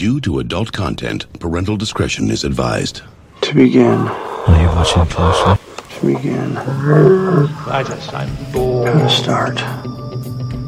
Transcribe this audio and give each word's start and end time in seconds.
Due 0.00 0.18
to 0.18 0.38
adult 0.38 0.72
content, 0.72 1.26
parental 1.40 1.76
discretion 1.76 2.30
is 2.30 2.42
advised. 2.42 3.02
To 3.42 3.54
begin. 3.54 4.08
Are 4.08 4.62
you 4.62 4.68
watching 4.68 5.04
closely? 5.04 5.58
To 5.98 6.06
begin. 6.06 6.56
I 6.56 7.84
just, 7.86 8.14
I'm 8.14 8.34
bored. 8.50 8.88
How 8.88 8.98
to 8.98 9.10
start. 9.10 9.60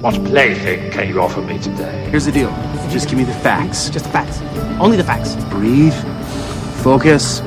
What 0.02 0.22
plaything 0.26 0.90
can 0.90 1.08
you 1.08 1.22
offer 1.22 1.40
me 1.40 1.58
today? 1.58 2.10
Here's 2.10 2.26
the 2.26 2.32
deal. 2.32 2.50
Just 2.90 3.08
give 3.08 3.16
me 3.16 3.24
the 3.24 3.32
facts. 3.32 3.88
Just 3.88 4.04
the 4.04 4.10
facts. 4.10 4.42
Only 4.78 4.98
the 4.98 5.04
facts. 5.04 5.34
Breathe. 5.46 5.94
Focus. 6.82 7.40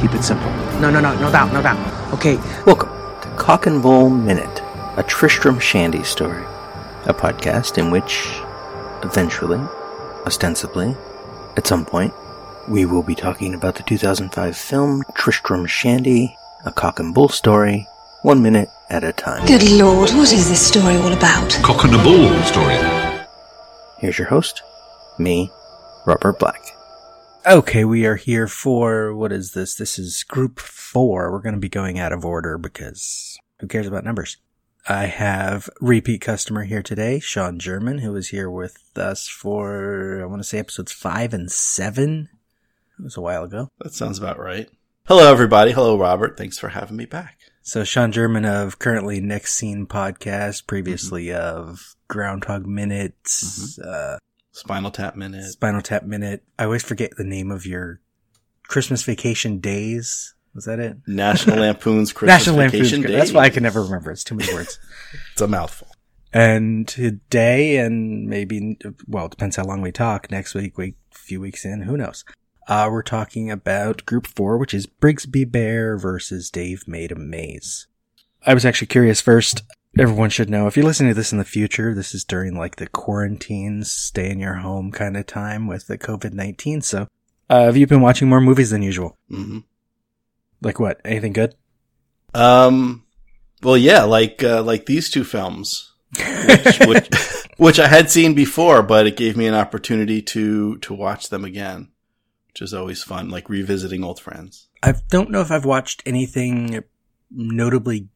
Keep 0.00 0.14
it 0.14 0.22
simple. 0.22 0.52
No, 0.78 0.88
no, 0.88 1.00
no, 1.00 1.18
no 1.18 1.32
doubt, 1.32 1.52
no 1.52 1.60
doubt. 1.60 2.12
Okay, 2.14 2.36
welcome 2.64 2.90
to 3.22 3.28
Cock 3.36 3.66
and 3.66 3.82
Bull 3.82 4.08
Minute, 4.08 4.62
a 4.96 5.04
Tristram 5.08 5.58
Shandy 5.58 6.04
story. 6.04 6.44
A 7.06 7.12
podcast 7.12 7.76
in 7.76 7.90
which, 7.90 8.24
eventually, 9.02 9.58
ostensibly, 10.26 10.96
at 11.56 11.66
some 11.66 11.84
point, 11.84 12.12
we 12.68 12.84
will 12.84 13.02
be 13.02 13.14
talking 13.14 13.54
about 13.54 13.74
the 13.74 13.82
2005 13.82 14.56
film 14.56 15.02
Tristram 15.14 15.66
Shandy, 15.66 16.36
a 16.64 16.72
cock 16.72 17.00
and 17.00 17.14
bull 17.14 17.28
story, 17.28 17.86
one 18.22 18.42
minute 18.42 18.68
at 18.88 19.04
a 19.04 19.12
time. 19.12 19.46
Good 19.46 19.68
lord, 19.70 20.10
what 20.10 20.32
is 20.32 20.48
this 20.48 20.66
story 20.66 20.96
all 20.96 21.12
about? 21.12 21.50
Cock 21.62 21.84
and 21.84 21.94
a 21.94 22.02
bull 22.02 22.42
story. 22.42 22.76
Here's 23.98 24.18
your 24.18 24.28
host, 24.28 24.62
me, 25.18 25.50
Robert 26.06 26.38
Black. 26.38 26.60
Okay, 27.44 27.84
we 27.84 28.06
are 28.06 28.16
here 28.16 28.46
for 28.46 29.12
what 29.12 29.32
is 29.32 29.52
this? 29.52 29.74
This 29.74 29.98
is 29.98 30.22
group 30.22 30.60
four. 30.60 31.32
We're 31.32 31.40
going 31.40 31.56
to 31.56 31.60
be 31.60 31.68
going 31.68 31.98
out 31.98 32.12
of 32.12 32.24
order 32.24 32.56
because 32.56 33.36
who 33.58 33.66
cares 33.66 33.88
about 33.88 34.04
numbers? 34.04 34.36
I 34.88 35.06
have 35.06 35.70
repeat 35.80 36.22
customer 36.22 36.64
here 36.64 36.82
today, 36.82 37.20
Sean 37.20 37.58
German, 37.58 37.98
who 37.98 38.12
was 38.12 38.28
here 38.28 38.50
with 38.50 38.78
us 38.96 39.28
for, 39.28 40.20
I 40.22 40.26
want 40.26 40.42
to 40.42 40.48
say 40.48 40.58
episodes 40.58 40.90
five 40.90 41.32
and 41.32 41.50
seven. 41.50 42.28
It 42.98 43.04
was 43.04 43.16
a 43.16 43.20
while 43.20 43.44
ago. 43.44 43.68
That 43.78 43.94
sounds 43.94 44.18
about 44.18 44.38
right. 44.38 44.68
Hello, 45.06 45.30
everybody. 45.30 45.72
Hello, 45.72 45.96
Robert. 45.98 46.36
Thanks 46.36 46.58
for 46.58 46.70
having 46.70 46.96
me 46.96 47.04
back. 47.04 47.38
So 47.62 47.84
Sean 47.84 48.10
German 48.10 48.44
of 48.44 48.80
currently 48.80 49.20
Next 49.20 49.54
Scene 49.54 49.86
podcast, 49.86 50.66
previously 50.66 51.26
mm-hmm. 51.26 51.58
of 51.58 51.94
Groundhog 52.08 52.66
Minutes, 52.66 53.78
mm-hmm. 53.78 53.88
uh, 53.88 54.18
Spinal 54.50 54.90
Tap 54.90 55.14
Minute, 55.14 55.44
Spinal 55.52 55.82
Tap 55.82 56.02
Minute. 56.02 56.42
I 56.58 56.64
always 56.64 56.82
forget 56.82 57.12
the 57.16 57.24
name 57.24 57.52
of 57.52 57.66
your 57.66 58.00
Christmas 58.66 59.04
Vacation 59.04 59.60
Days. 59.60 60.34
Was 60.54 60.64
that 60.66 60.78
it? 60.78 60.96
National 61.06 61.58
Lampoon's 61.60 62.12
Christmas 62.12 62.46
National 62.46 62.56
Vacation 62.56 62.80
Lampoon's, 62.80 63.06
Days. 63.06 63.16
That's 63.16 63.32
why 63.32 63.44
I 63.44 63.50
can 63.50 63.62
never 63.62 63.82
remember. 63.82 64.10
It's 64.10 64.24
too 64.24 64.34
many 64.34 64.52
words. 64.52 64.78
it's 65.32 65.40
a 65.40 65.48
mouthful. 65.48 65.88
And 66.32 66.88
today, 66.88 67.76
and 67.76 68.26
maybe, 68.26 68.78
well, 69.06 69.26
it 69.26 69.30
depends 69.30 69.56
how 69.56 69.64
long 69.64 69.82
we 69.82 69.92
talk. 69.92 70.30
Next 70.30 70.54
week, 70.54 70.78
we 70.78 70.94
few 71.10 71.40
weeks 71.40 71.64
in, 71.64 71.82
who 71.82 71.96
knows? 71.96 72.24
Uh, 72.68 72.88
we're 72.90 73.02
talking 73.02 73.50
about 73.50 74.06
Group 74.06 74.26
Four, 74.26 74.56
which 74.56 74.72
is 74.72 74.86
Brigsby 74.86 75.50
Bear 75.50 75.96
versus 75.96 76.50
Dave 76.50 76.86
Made 76.86 77.12
a 77.12 77.16
Maze. 77.16 77.86
I 78.46 78.54
was 78.54 78.64
actually 78.64 78.86
curious 78.88 79.20
first. 79.20 79.62
Everyone 79.98 80.30
should 80.30 80.48
know 80.48 80.66
if 80.66 80.76
you're 80.76 80.86
listening 80.86 81.10
to 81.10 81.14
this 81.14 81.32
in 81.32 81.38
the 81.38 81.44
future, 81.44 81.94
this 81.94 82.14
is 82.14 82.24
during 82.24 82.56
like 82.56 82.76
the 82.76 82.86
quarantine, 82.86 83.84
stay 83.84 84.30
in 84.30 84.38
your 84.38 84.54
home 84.54 84.90
kind 84.90 85.16
of 85.16 85.26
time 85.26 85.66
with 85.66 85.86
the 85.86 85.98
COVID 85.98 86.32
19. 86.32 86.80
So, 86.80 87.08
uh, 87.50 87.64
have 87.64 87.76
you 87.76 87.86
been 87.86 88.00
watching 88.00 88.28
more 88.28 88.40
movies 88.40 88.70
than 88.70 88.82
usual? 88.82 89.18
Mm-hmm. 89.30 89.58
Like 90.62 90.80
what? 90.80 91.00
Anything 91.04 91.32
good? 91.32 91.54
Um, 92.34 93.04
well, 93.62 93.76
yeah, 93.76 94.04
like, 94.04 94.42
uh, 94.42 94.62
like 94.62 94.86
these 94.86 95.10
two 95.10 95.24
films, 95.24 95.92
which, 96.16 96.78
which, 96.86 97.08
which 97.58 97.78
I 97.80 97.88
had 97.88 98.10
seen 98.10 98.34
before, 98.34 98.82
but 98.82 99.06
it 99.06 99.16
gave 99.16 99.36
me 99.36 99.46
an 99.46 99.54
opportunity 99.54 100.22
to, 100.22 100.78
to 100.78 100.94
watch 100.94 101.28
them 101.28 101.44
again, 101.44 101.90
which 102.48 102.62
is 102.62 102.72
always 102.72 103.02
fun, 103.02 103.28
like 103.28 103.50
revisiting 103.50 104.02
old 104.02 104.20
friends. 104.20 104.68
I 104.82 104.94
don't 105.10 105.30
know 105.30 105.40
if 105.40 105.50
I've 105.50 105.64
watched 105.64 106.02
anything 106.06 106.82
notably 107.30 108.08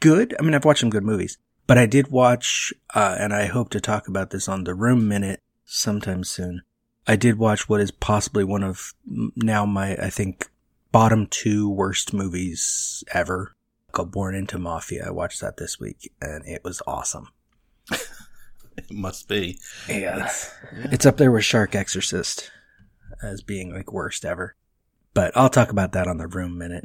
good. 0.00 0.34
I 0.38 0.42
mean, 0.42 0.54
I've 0.54 0.64
watched 0.64 0.80
some 0.80 0.90
good 0.90 1.04
movies, 1.04 1.38
but 1.66 1.78
I 1.78 1.86
did 1.86 2.10
watch, 2.10 2.72
uh, 2.94 3.16
and 3.18 3.32
I 3.32 3.46
hope 3.46 3.70
to 3.70 3.80
talk 3.80 4.08
about 4.08 4.30
this 4.30 4.48
on 4.48 4.64
the 4.64 4.74
Room 4.74 5.08
Minute 5.08 5.40
sometime 5.64 6.24
soon. 6.24 6.62
I 7.06 7.16
did 7.16 7.38
watch 7.38 7.68
what 7.68 7.80
is 7.80 7.90
possibly 7.90 8.44
one 8.44 8.62
of 8.62 8.94
now 9.04 9.66
my, 9.66 9.96
I 9.96 10.10
think, 10.10 10.48
bottom 10.92 11.26
two 11.26 11.68
worst 11.68 12.12
movies 12.12 13.02
ever 13.12 13.54
called 13.90 14.12
Born 14.12 14.34
into 14.34 14.58
Mafia. 14.58 15.06
I 15.06 15.10
watched 15.10 15.40
that 15.40 15.56
this 15.56 15.80
week 15.80 16.12
and 16.20 16.46
it 16.46 16.62
was 16.62 16.82
awesome. 16.86 17.28
it 17.90 18.90
must 18.90 19.28
be. 19.28 19.58
Yeah. 19.88 20.24
It's, 20.24 20.50
yeah. 20.72 20.88
it's 20.92 21.06
up 21.06 21.16
there 21.16 21.32
with 21.32 21.44
Shark 21.44 21.74
Exorcist 21.74 22.50
as 23.22 23.42
being 23.42 23.74
like 23.74 23.92
worst 23.92 24.24
ever. 24.24 24.54
But 25.14 25.36
I'll 25.36 25.50
talk 25.50 25.70
about 25.70 25.92
that 25.92 26.06
on 26.06 26.18
the 26.18 26.26
room 26.26 26.56
minute 26.56 26.84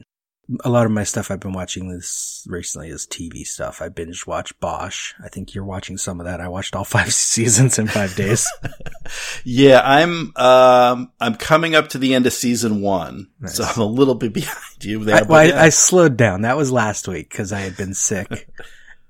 a 0.63 0.69
lot 0.69 0.85
of 0.85 0.91
my 0.91 1.03
stuff 1.03 1.30
I've 1.30 1.41
been 1.41 1.53
watching 1.53 1.90
this 1.90 2.46
recently 2.50 2.90
is 2.90 3.06
TV 3.06 3.46
stuff. 3.46 3.81
I 3.81 3.90
binge 3.90 4.25
watch 4.25 4.58
Bosch. 4.59 5.13
I 5.22 5.28
think 5.28 5.53
you're 5.53 5.66
watching 5.66 5.97
some 5.97 6.19
of 6.19 6.25
that. 6.25 6.40
I 6.40 6.47
watched 6.47 6.75
all 6.75 6.84
five 6.85 7.13
seasons 7.13 7.78
in 7.78 7.88
five 7.88 8.16
days. 8.16 8.47
yeah, 9.44 9.81
I'm 9.84 10.36
um 10.38 11.12
I'm 11.19 11.36
coming 11.36 11.75
up 11.75 11.90
to 11.90 11.97
the 11.97 12.13
end 12.13 12.25
of 12.25 12.34
season 12.34 12.81
one, 12.81 13.28
nice. 13.40 13.56
so 13.56 13.63
I'm 13.63 13.81
a 13.81 13.86
little 13.86 14.16
bit 14.16 14.34
behind 14.34 14.84
you 14.84 15.03
there. 15.03 15.18
I, 15.18 15.22
well, 15.24 15.46
yeah. 15.46 15.59
I, 15.59 15.66
I, 15.66 15.69
slowed 15.69 16.18
down. 16.18 16.41
That 16.41 16.57
was 16.57 16.72
last 16.72 17.07
week 17.07 17.30
because 17.30 17.52
I 17.52 17.59
had 17.59 17.75
been 17.75 17.94
sick, 17.94 18.50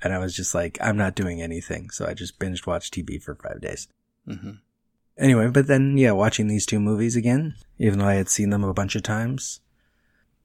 and 0.02 0.14
I 0.14 0.18
was 0.18 0.36
just 0.36 0.56
like, 0.56 0.78
I'm 0.82 0.98
not 0.98 1.16
doing 1.16 1.42
anything, 1.42 1.92
so 1.92 2.08
I 2.08 2.14
just 2.14 2.40
binge 2.40 2.66
watched 2.66 2.94
TV 2.94 3.22
for 3.22 3.36
five 3.36 3.62
days. 3.62 3.88
Mm-hmm. 4.28 4.52
Anyway, 5.20 5.48
but 5.48 5.68
then 5.68 5.98
yeah, 5.98 6.12
watching 6.12 6.48
these 6.48 6.66
two 6.66 6.80
movies 6.80 7.16
again, 7.16 7.56
even 7.78 8.00
though 8.00 8.08
I 8.08 8.16
had 8.16 8.30
seen 8.30 8.50
them 8.50 8.64
a 8.64 8.74
bunch 8.74 8.96
of 8.96 9.04
times 9.04 9.62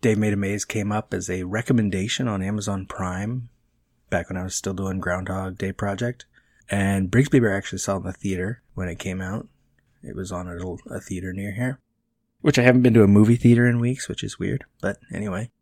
Dave 0.03 0.19
Made 0.19 0.33
a 0.33 0.37
Maze 0.37 0.65
came 0.65 0.91
up 0.91 1.15
as 1.15 1.31
a 1.31 1.45
recommendation 1.45 2.27
on 2.27 2.43
Amazon 2.43 2.87
Prime 2.87 3.49
back 4.11 4.29
when 4.29 4.37
I 4.37 4.43
was 4.43 4.57
still 4.57 4.75
doing 4.75 4.99
Groundhog 4.99 5.57
Day 5.57 5.71
Project. 5.71 6.27
And 6.69 7.09
Brigsby 7.09 7.41
Bear 7.41 7.57
actually 7.57 7.79
saw 7.79 7.95
it 7.95 7.99
in 7.99 8.03
the 8.07 8.13
theater 8.13 8.63
when 8.75 8.89
it 8.89 8.99
came 8.99 9.21
out. 9.21 9.47
It 10.03 10.17
was 10.17 10.33
on 10.33 10.49
a, 10.49 10.55
little, 10.55 10.81
a 10.91 11.01
theater 11.01 11.33
near 11.33 11.53
here, 11.53 11.79
which 12.41 12.59
I 12.59 12.63
haven't 12.63 12.83
been 12.83 12.95
to 12.95 13.05
a 13.05 13.09
movie 13.09 13.37
theater 13.37 13.65
in 13.65 13.79
weeks, 13.79 14.09
which 14.09 14.25
is 14.25 14.41
weird. 14.41 14.65
But 14.81 14.99
anyway, 15.15 15.53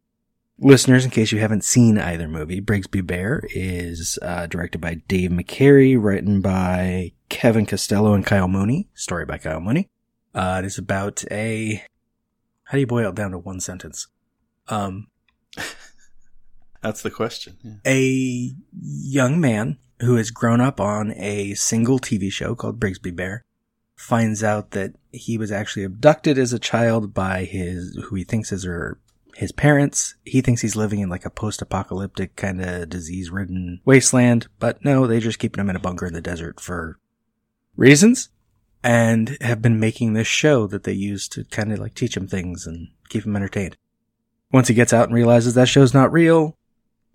listeners, 0.58 1.04
in 1.04 1.10
case 1.10 1.32
you 1.32 1.38
haven't 1.40 1.64
seen 1.64 1.98
either 1.98 2.26
movie, 2.26 2.62
Brigsby 2.62 3.06
Bear 3.06 3.42
is 3.50 4.18
uh, 4.22 4.46
directed 4.46 4.80
by 4.80 5.02
Dave 5.06 5.32
McCary, 5.32 6.02
written 6.02 6.40
by 6.40 7.12
Kevin 7.28 7.66
Costello 7.66 8.14
and 8.14 8.24
Kyle 8.24 8.48
Mooney, 8.48 8.88
story 8.94 9.26
by 9.26 9.36
Kyle 9.36 9.60
Mooney. 9.60 9.90
Uh, 10.34 10.60
it 10.62 10.66
is 10.66 10.78
about 10.78 11.24
a, 11.30 11.84
how 12.64 12.72
do 12.72 12.80
you 12.80 12.86
boil 12.86 13.10
it 13.10 13.14
down 13.14 13.32
to 13.32 13.38
one 13.38 13.60
sentence? 13.60 14.06
Um, 14.70 15.08
That's 16.82 17.02
the 17.02 17.10
question. 17.10 17.58
Yeah. 17.62 17.74
A 17.86 18.52
young 18.72 19.40
man 19.40 19.78
who 20.00 20.16
has 20.16 20.30
grown 20.30 20.60
up 20.60 20.80
on 20.80 21.12
a 21.12 21.54
single 21.54 21.98
TV 21.98 22.32
show 22.32 22.54
called 22.54 22.80
Brigsby 22.80 23.14
Bear 23.14 23.44
finds 23.96 24.42
out 24.42 24.70
that 24.70 24.94
he 25.12 25.36
was 25.36 25.52
actually 25.52 25.84
abducted 25.84 26.38
as 26.38 26.54
a 26.54 26.58
child 26.58 27.12
by 27.12 27.44
his, 27.44 27.98
who 28.04 28.16
he 28.16 28.24
thinks 28.24 28.50
is 28.50 28.64
her, 28.64 28.98
his 29.36 29.52
parents. 29.52 30.14
He 30.24 30.40
thinks 30.40 30.62
he's 30.62 30.76
living 30.76 31.00
in 31.00 31.10
like 31.10 31.26
a 31.26 31.30
post-apocalyptic 31.30 32.34
kind 32.34 32.64
of 32.64 32.88
disease-ridden 32.88 33.82
wasteland, 33.84 34.46
but 34.58 34.82
no, 34.82 35.06
they're 35.06 35.20
just 35.20 35.38
keeping 35.38 35.60
him 35.60 35.68
in 35.68 35.76
a 35.76 35.80
bunker 35.80 36.06
in 36.06 36.14
the 36.14 36.22
desert 36.22 36.60
for 36.60 36.98
reasons 37.76 38.30
and 38.82 39.36
have 39.42 39.60
been 39.60 39.78
making 39.78 40.14
this 40.14 40.26
show 40.26 40.66
that 40.66 40.84
they 40.84 40.92
use 40.92 41.28
to 41.28 41.44
kind 41.44 41.70
of 41.70 41.78
like 41.78 41.94
teach 41.94 42.16
him 42.16 42.26
things 42.26 42.66
and 42.66 42.88
keep 43.10 43.26
him 43.26 43.36
entertained. 43.36 43.76
Once 44.52 44.68
he 44.68 44.74
gets 44.74 44.92
out 44.92 45.06
and 45.06 45.14
realizes 45.14 45.54
that 45.54 45.68
show's 45.68 45.94
not 45.94 46.12
real, 46.12 46.56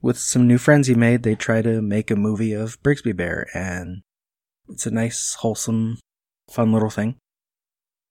with 0.02 0.18
some 0.18 0.48
new 0.48 0.58
friends 0.58 0.88
he 0.88 0.96
made, 0.96 1.24
they 1.24 1.36
try 1.36 1.62
to 1.62 1.82
make 1.82 2.10
a 2.12 2.16
movie 2.16 2.54
of 2.54 2.82
Brigsby 2.84 3.16
Bear, 3.16 3.48
and 3.54 4.04
it's 4.70 4.86
a 4.86 4.92
nice, 4.92 5.36
wholesome, 5.36 5.98
fun 6.50 6.72
little 6.72 6.90
thing. 6.90 7.16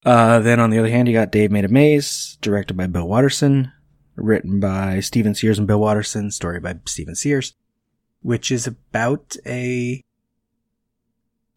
Uh, 0.05 0.41
then 0.41 0.61
on 0.61 0.71
the 0.71 0.79
other 0.79 0.91
hand, 0.91 1.09
you 1.09 1.15
got 1.15 1.33
Dave 1.33 1.51
Made 1.51 1.65
a 1.65 1.69
Maze, 1.69 2.37
directed 2.43 2.77
by 2.77 2.87
Bill 2.87 3.09
Watterson, 3.09 3.73
written 4.17 4.61
by 4.61 5.01
Steven 5.01 5.35
Sears 5.35 5.59
and 5.59 5.67
Bill 5.67 5.81
Watterson, 5.81 6.31
story 6.31 6.61
by 6.61 6.75
Steven 6.87 7.15
Sears, 7.15 7.55
which 8.21 8.51
is 8.51 8.67
about 8.67 9.37
a 9.47 10.03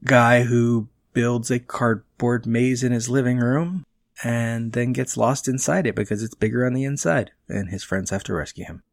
guy 0.03 0.43
who 0.43 0.87
builds 1.13 1.51
a 1.51 1.59
cardboard 1.59 2.45
maze 2.45 2.83
in 2.83 2.91
his 2.91 3.09
living 3.09 3.39
room 3.39 3.83
and 4.23 4.73
then 4.73 4.93
gets 4.93 5.17
lost 5.17 5.47
inside 5.47 5.85
it 5.87 5.95
because 5.95 6.23
it's 6.23 6.35
bigger 6.35 6.65
on 6.65 6.73
the 6.73 6.83
inside, 6.83 7.31
and 7.47 7.69
his 7.69 7.83
friends 7.83 8.09
have 8.09 8.23
to 8.25 8.33
rescue 8.33 8.65
him. 8.65 8.83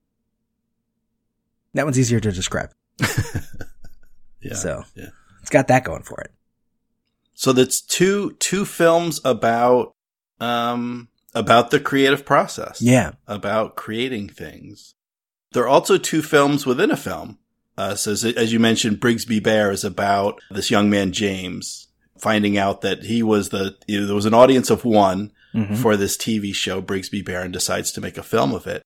That 1.75 1.85
one's 1.85 1.99
easier 1.99 2.21
to 2.21 2.33
describe. 2.33 2.71
yeah. 4.41 4.55
So 4.55 4.85
yeah. 4.95 5.09
it's 5.41 5.51
got 5.51 5.69
that 5.69 5.85
going 5.85 6.03
for 6.03 6.21
it. 6.21 6.33
So 7.35 7.53
that's 7.53 7.81
two 7.81 8.33
two 8.39 8.65
films 8.65 9.21
about 9.25 9.95
um 10.41 11.09
about 11.35 11.71
the 11.71 11.81
creative 11.81 12.25
process. 12.25 12.81
Yeah. 12.81 13.13
About 13.27 13.77
creating 13.77 14.29
things. 14.29 14.95
There 15.53 15.65
are 15.65 15.69
also 15.69 15.99
two 15.99 16.23
films 16.23 16.65
within 16.65 16.91
a 16.91 16.97
film. 16.97 17.39
Uh, 17.77 17.97
so 17.97 18.13
as, 18.13 18.25
as 18.25 18.53
you 18.53 18.61
mentioned, 18.61 19.01
Brigsby 19.01 19.43
Bear 19.43 19.73
is 19.73 19.85
about 19.85 20.41
this 20.51 20.71
young 20.71 20.89
man, 20.91 21.11
James, 21.11 21.89
finding 22.25 22.57
out 22.57 22.81
that 22.81 23.05
he 23.05 23.23
was 23.23 23.51
the, 23.51 23.77
you 23.87 24.01
know, 24.01 24.07
there 24.07 24.15
was 24.17 24.25
an 24.27 24.33
audience 24.35 24.71
of 24.71 24.85
one 24.85 25.31
Mhm. 25.55 25.77
for 25.77 25.97
this 25.97 26.17
TV 26.17 26.53
show, 26.55 26.81
Brigsby 26.83 27.23
Baron 27.25 27.53
decides 27.53 27.93
to 27.93 28.01
make 28.01 28.17
a 28.19 28.23
film 28.23 28.53
of 28.55 28.67
it. 28.67 28.83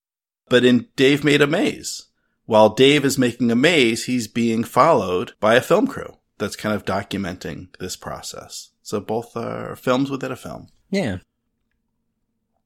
But 0.48 0.64
in 0.64 0.88
Dave 0.96 1.22
Made 1.24 1.40
a 1.40 1.46
Maze, 1.46 2.06
while 2.46 2.70
Dave 2.70 3.04
is 3.04 3.16
making 3.16 3.50
a 3.50 3.54
maze, 3.56 4.04
he's 4.06 4.26
being 4.26 4.64
followed 4.64 5.32
by 5.40 5.54
a 5.54 5.60
film 5.60 5.86
crew 5.86 6.16
that's 6.38 6.56
kind 6.56 6.74
of 6.74 6.84
documenting 6.84 7.68
this 7.78 7.94
process. 7.96 8.70
So 8.82 9.00
both 9.00 9.36
are 9.36 9.76
films 9.76 10.10
within 10.10 10.32
a 10.32 10.36
film. 10.36 10.66
Yeah. 10.90 11.18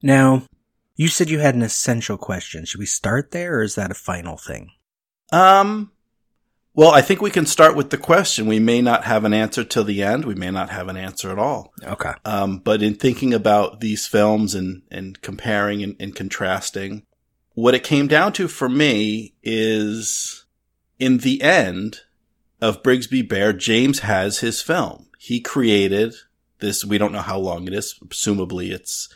Now, 0.02 0.44
you 0.96 1.08
said 1.08 1.30
you 1.30 1.38
had 1.40 1.54
an 1.54 1.62
essential 1.62 2.16
question. 2.16 2.64
Should 2.64 2.80
we 2.80 2.86
start 2.86 3.30
there 3.32 3.58
or 3.58 3.62
is 3.62 3.74
that 3.74 3.90
a 3.90 3.94
final 3.94 4.36
thing? 4.36 4.70
Um, 5.32 5.92
well, 6.74 6.90
I 6.90 7.02
think 7.02 7.20
we 7.20 7.30
can 7.30 7.46
start 7.46 7.76
with 7.76 7.90
the 7.90 7.98
question. 7.98 8.46
We 8.46 8.58
may 8.58 8.80
not 8.80 9.04
have 9.04 9.24
an 9.24 9.34
answer 9.34 9.62
till 9.64 9.84
the 9.84 10.02
end. 10.02 10.24
We 10.24 10.34
may 10.34 10.50
not 10.50 10.70
have 10.70 10.88
an 10.88 10.96
answer 10.96 11.30
at 11.30 11.38
all. 11.38 11.72
Okay. 11.82 12.12
Um, 12.24 12.58
but 12.58 12.82
in 12.82 12.94
thinking 12.94 13.34
about 13.34 13.80
these 13.80 14.06
films 14.06 14.54
and, 14.54 14.82
and 14.90 15.20
comparing 15.20 15.82
and, 15.82 15.96
and 16.00 16.14
contrasting, 16.14 17.02
what 17.54 17.74
it 17.74 17.84
came 17.84 18.08
down 18.08 18.32
to 18.34 18.48
for 18.48 18.68
me 18.68 19.34
is 19.42 20.46
in 20.98 21.18
the 21.18 21.42
end 21.42 22.00
of 22.60 22.82
Brigsby 22.82 23.28
Bear, 23.28 23.52
James 23.52 24.00
has 24.00 24.38
his 24.38 24.62
film. 24.62 25.08
He 25.18 25.40
created 25.40 26.14
this. 26.60 26.84
We 26.84 26.96
don't 26.96 27.12
know 27.12 27.20
how 27.20 27.38
long 27.38 27.66
it 27.66 27.74
is. 27.74 27.94
Presumably 28.08 28.70
it's 28.70 29.08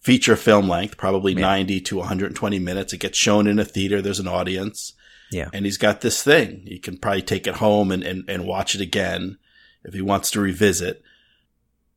feature 0.00 0.36
film 0.36 0.68
length, 0.68 0.96
probably 0.96 1.32
Yeah. 1.32 1.42
90 1.42 1.80
to 1.82 1.96
120 1.98 2.58
minutes. 2.58 2.92
It 2.92 2.98
gets 2.98 3.16
shown 3.16 3.46
in 3.46 3.58
a 3.60 3.64
theater. 3.64 4.02
There's 4.02 4.20
an 4.20 4.26
audience. 4.28 4.94
Yeah. 5.34 5.48
And 5.52 5.64
he's 5.64 5.78
got 5.78 6.00
this 6.00 6.22
thing. 6.22 6.62
He 6.66 6.78
can 6.78 6.96
probably 6.96 7.22
take 7.22 7.48
it 7.48 7.56
home 7.56 7.90
and, 7.90 8.04
and, 8.04 8.24
and 8.28 8.46
watch 8.46 8.76
it 8.76 8.80
again 8.80 9.38
if 9.82 9.92
he 9.92 10.00
wants 10.00 10.30
to 10.30 10.40
revisit. 10.40 11.02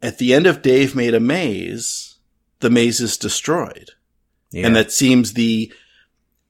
At 0.01 0.17
the 0.17 0.33
end 0.33 0.47
of 0.47 0.63
Dave 0.63 0.95
Made 0.95 1.13
a 1.13 1.19
Maze, 1.19 2.17
the 2.61 2.71
maze 2.71 2.99
is 2.99 3.15
destroyed. 3.15 3.91
Yeah. 4.51 4.65
And 4.65 4.75
that 4.75 4.91
seems 4.91 5.33
the, 5.33 5.71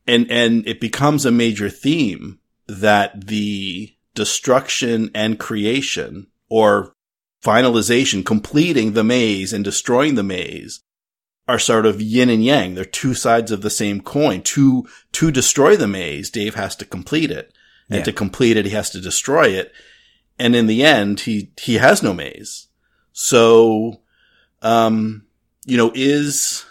and, 0.08 0.32
and 0.32 0.66
it 0.66 0.80
becomes 0.80 1.26
a 1.26 1.32
major 1.32 1.70
theme 1.70 2.40
that 2.68 3.28
the 3.28 3.94
destruction 4.16 5.12
and 5.14 5.38
creation 5.38 6.28
or 6.50 6.94
finalization, 7.44 8.26
completing 8.26 8.94
the 8.94 9.04
maze 9.04 9.52
and 9.52 9.64
destroying 9.64 10.16
the 10.16 10.24
maze 10.24 10.82
are 11.48 11.60
sort 11.60 11.86
of 11.86 12.02
yin 12.02 12.30
and 12.30 12.44
yang. 12.44 12.76
They're 12.76 12.84
two 12.86 13.14
sides 13.14 13.52
of 13.52 13.62
the 13.62 13.70
same 13.70 14.02
coin. 14.02 14.42
To, 14.44 14.88
to 15.14 15.32
destroy 15.32 15.76
the 15.78 15.88
maze, 15.88 16.30
Dave 16.30 16.56
has 16.56 16.76
to 16.78 16.86
complete 16.86 17.32
it. 17.32 17.54
And 17.90 18.00
Yeah. 18.00 18.04
to 18.06 18.14
complete 18.14 18.58
it, 18.58 18.66
he 18.66 18.72
has 18.72 18.90
to 18.92 19.00
destroy 19.00 19.48
it. 19.48 19.72
And 20.38 20.56
in 20.56 20.68
the 20.68 20.84
end, 20.84 21.22
he, 21.22 21.52
he 21.60 21.76
has 21.76 22.04
no 22.04 22.14
maze. 22.14 22.68
So, 23.14 24.02
um, 24.62 25.26
you 25.66 25.78
know, 25.78 25.92
is, 25.96 26.66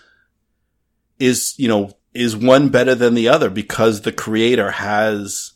is, 1.19 1.55
you 1.57 1.69
know, 1.69 1.93
is 2.13 2.37
one 2.37 2.69
better 2.69 2.95
than 2.95 3.15
the 3.15 3.29
other 3.29 3.51
because 3.51 4.03
the 4.03 4.13
creator 4.13 4.73
has 4.73 5.53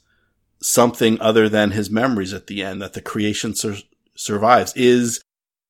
something 0.62 1.20
other 1.20 1.48
than 1.48 1.70
his 1.70 1.90
memories 1.90 2.32
at 2.32 2.46
the 2.46 2.62
end 2.62 2.82
that 2.82 2.94
the 2.94 3.00
creation 3.02 3.54
sur- 3.54 3.76
survives? 4.14 4.72
Is, 4.74 5.22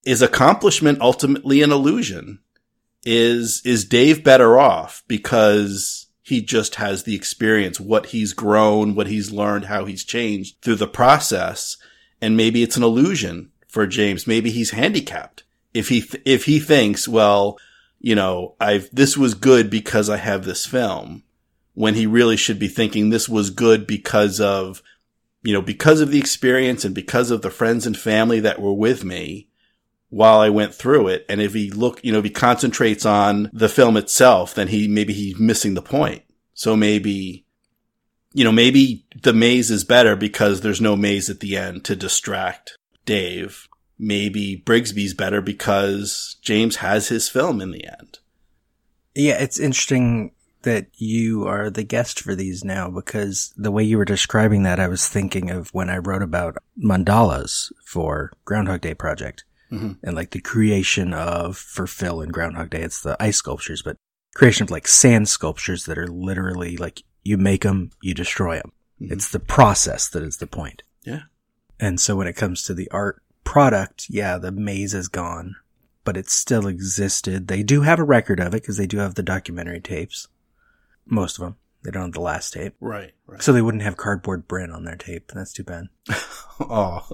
is 0.05 0.23
accomplishment 0.23 1.00
ultimately 1.00 1.62
an 1.62 1.73
illusion? 1.73 2.38
Is, 3.02 3.62
is 3.64 3.87
Dave 3.87 4.23
better 4.23 4.58
off 4.58 5.02
because 5.08 6.06
he 6.23 6.41
just 6.41 6.76
has 6.76 7.02
the 7.02 7.17
experience, 7.17 7.81
what 7.81 8.06
he's 8.06 8.32
grown, 8.32 8.94
what 8.94 9.08
he's 9.08 9.32
learned, 9.32 9.64
how 9.64 9.85
he's 9.85 10.05
changed 10.05 10.61
through 10.62 10.76
the 10.76 10.87
process. 10.87 11.76
And 12.20 12.37
maybe 12.37 12.62
it's 12.62 12.76
an 12.76 12.85
illusion 12.85 13.50
for 13.67 13.87
James. 13.87 14.26
Maybe 14.26 14.50
he's 14.50 14.70
handicapped. 14.70 15.43
If 15.75 15.88
he, 15.88 16.02
th- 16.02 16.23
if 16.25 16.44
he 16.44 16.61
thinks, 16.61 17.08
well, 17.08 17.58
you 17.99 18.14
know, 18.14 18.55
I've, 18.61 18.88
this 18.93 19.17
was 19.17 19.35
good 19.35 19.70
because 19.70 20.08
I 20.08 20.19
have 20.19 20.44
this 20.44 20.67
film 20.67 21.25
when 21.75 21.94
he 21.94 22.06
really 22.06 22.37
should 22.37 22.58
be 22.58 22.69
thinking 22.69 23.11
this 23.11 23.29
was 23.29 23.50
good 23.50 23.87
because 23.87 24.41
of, 24.41 24.82
you 25.43 25.52
know, 25.52 25.62
because 25.62 26.00
of 26.00 26.11
the 26.11 26.19
experience 26.19 26.85
and 26.85 26.94
because 26.94 27.31
of 27.31 27.43
the 27.43 27.50
friends 27.50 27.87
and 27.87 27.97
family 27.97 28.38
that 28.41 28.61
were 28.61 28.73
with 28.73 29.05
me 29.05 29.49
while 30.10 30.40
I 30.40 30.50
went 30.50 30.74
through 30.74 31.08
it. 31.08 31.24
And 31.28 31.40
if 31.40 31.54
he 31.54 31.70
look, 31.70 32.04
you 32.04 32.12
know, 32.12 32.18
if 32.18 32.24
he 32.24 32.30
concentrates 32.30 33.06
on 33.06 33.48
the 33.52 33.68
film 33.68 33.96
itself, 33.96 34.54
then 34.54 34.68
he, 34.68 34.86
maybe 34.86 35.12
he's 35.12 35.38
missing 35.38 35.74
the 35.74 35.82
point. 35.82 36.22
So 36.52 36.76
maybe, 36.76 37.46
you 38.34 38.44
know, 38.44 38.52
maybe 38.52 39.06
the 39.22 39.32
maze 39.32 39.70
is 39.70 39.84
better 39.84 40.16
because 40.16 40.60
there's 40.60 40.80
no 40.80 40.96
maze 40.96 41.30
at 41.30 41.40
the 41.40 41.56
end 41.56 41.84
to 41.84 41.96
distract 41.96 42.76
Dave. 43.06 43.68
Maybe 43.98 44.62
Brigsby's 44.64 45.14
better 45.14 45.40
because 45.40 46.36
James 46.42 46.76
has 46.76 47.08
his 47.08 47.28
film 47.28 47.60
in 47.60 47.70
the 47.70 47.86
end. 47.86 48.18
Yeah, 49.14 49.40
it's 49.40 49.60
interesting 49.60 50.32
that 50.62 50.86
you 50.96 51.46
are 51.46 51.70
the 51.70 51.82
guest 51.82 52.20
for 52.20 52.34
these 52.34 52.64
now 52.64 52.90
because 52.90 53.52
the 53.56 53.70
way 53.70 53.82
you 53.82 53.96
were 53.96 54.04
describing 54.04 54.62
that, 54.64 54.78
I 54.78 54.88
was 54.88 55.08
thinking 55.08 55.50
of 55.50 55.72
when 55.72 55.88
I 55.88 55.98
wrote 55.98 56.22
about 56.22 56.58
mandalas 56.82 57.72
for 57.84 58.32
Groundhog 58.44 58.80
Day 58.82 58.94
project 58.94 59.44
Mhm. 59.70 59.99
and 60.02 60.17
like 60.17 60.31
the 60.31 60.40
creation 60.40 61.12
of, 61.14 61.56
for 61.56 61.87
Phil 61.87 62.20
and 62.20 62.32
Groundhog 62.32 62.70
Day, 62.70 62.82
it's 62.82 63.00
the 63.02 63.17
ice 63.22 63.37
sculptures, 63.37 63.82
but 63.82 63.96
creation 64.34 64.64
of 64.64 64.70
like 64.70 64.88
sand 64.88 65.28
sculptures 65.28 65.84
that 65.87 65.99
are 65.99 66.08
literally 66.08 66.76
like 66.76 67.02
you 67.22 67.37
make 67.37 67.62
them, 67.62 67.90
you 68.02 68.14
destroy 68.14 68.56
them. 68.56 68.72
Mhm. 69.00 69.12
It's 69.12 69.31
the 69.31 69.40
process 69.40 70.08
that 70.08 70.22
is 70.22 70.38
the 70.38 70.46
point. 70.46 70.82
Yeah. 71.02 71.22
And 71.78 72.00
so 72.00 72.17
when 72.17 72.26
it 72.26 72.37
comes 72.37 72.62
to 72.64 72.75
the 72.75 72.90
art 72.90 73.22
product, 73.44 74.06
yeah, 74.11 74.38
the 74.38 74.52
maze 74.52 74.93
is 74.94 75.08
gone, 75.08 75.56
but 76.05 76.16
it 76.16 76.28
still 76.28 76.66
existed. 76.66 77.49
They 77.49 77.62
do 77.62 77.82
have 77.82 77.99
a 77.99 78.05
record 78.05 78.40
of 78.40 78.49
it 78.55 78.62
because 78.62 78.76
they 78.76 78.87
do 78.87 78.99
have 78.99 79.14
the 79.14 79.23
documentary 79.23 79.81
tapes. 79.81 80.28
Most 81.06 81.38
of 81.38 81.44
them. 81.44 81.56
They 81.82 81.90
don't 81.90 82.02
have 82.02 82.12
the 82.12 82.20
last 82.20 82.52
tape. 82.52 82.75
Right. 82.81 83.12
Right. 83.26 83.43
So 83.43 83.52
they 83.55 83.62
wouldn't 83.62 83.82
have 83.84 83.96
cardboard 83.96 84.46
Bryn 84.46 84.70
on 84.70 84.84
their 84.84 84.96
tape. 84.96 85.32
That's 85.34 85.52
too 85.55 85.64
bad. 85.64 85.87
oh, 86.61 87.08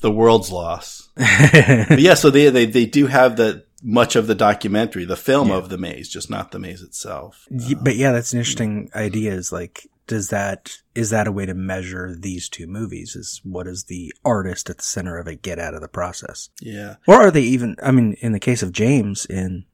the 0.00 0.10
world's 0.10 0.50
loss. 0.52 1.08
But 1.16 2.00
yeah, 2.00 2.14
so 2.14 2.30
they, 2.30 2.50
they, 2.50 2.66
they 2.66 2.86
do 2.86 3.06
have 3.06 3.36
the, 3.36 3.64
much 3.82 4.16
of 4.16 4.26
the 4.26 4.34
documentary, 4.34 5.04
the 5.04 5.16
film 5.16 5.48
Yeah. 5.48 5.56
of 5.56 5.68
the 5.68 5.78
maze, 5.78 6.08
just 6.08 6.30
not 6.30 6.50
the 6.50 6.58
maze 6.58 6.82
itself. 6.82 7.46
Y- 7.50 7.74
but 7.80 7.96
yeah, 7.96 8.12
that's 8.12 8.32
an 8.32 8.38
uh, 8.38 8.40
interesting 8.40 8.90
idea 8.94 9.32
is 9.32 9.52
like, 9.52 9.88
does 10.06 10.28
that, 10.28 10.78
is 10.94 11.10
that 11.10 11.26
a 11.26 11.32
way 11.32 11.46
to 11.46 11.54
measure 11.54 12.14
these 12.16 12.48
two 12.48 12.66
movies? 12.66 13.16
Is 13.16 13.40
what 13.42 13.64
does 13.66 13.84
the 13.84 14.12
artist 14.24 14.70
at 14.70 14.78
the 14.78 14.84
center 14.84 15.18
of 15.18 15.26
it 15.26 15.42
get 15.42 15.58
out 15.58 15.74
of 15.74 15.80
the 15.80 15.88
process? 15.88 16.50
Yeah. 16.60 16.96
Or 17.08 17.14
are 17.16 17.30
they 17.30 17.42
even, 17.42 17.76
I 17.82 17.90
mean, 17.90 18.14
in 18.20 18.32
the 18.32 18.38
case 18.40 18.62
of 18.62 18.72
James 18.72 19.26
in 19.26 19.64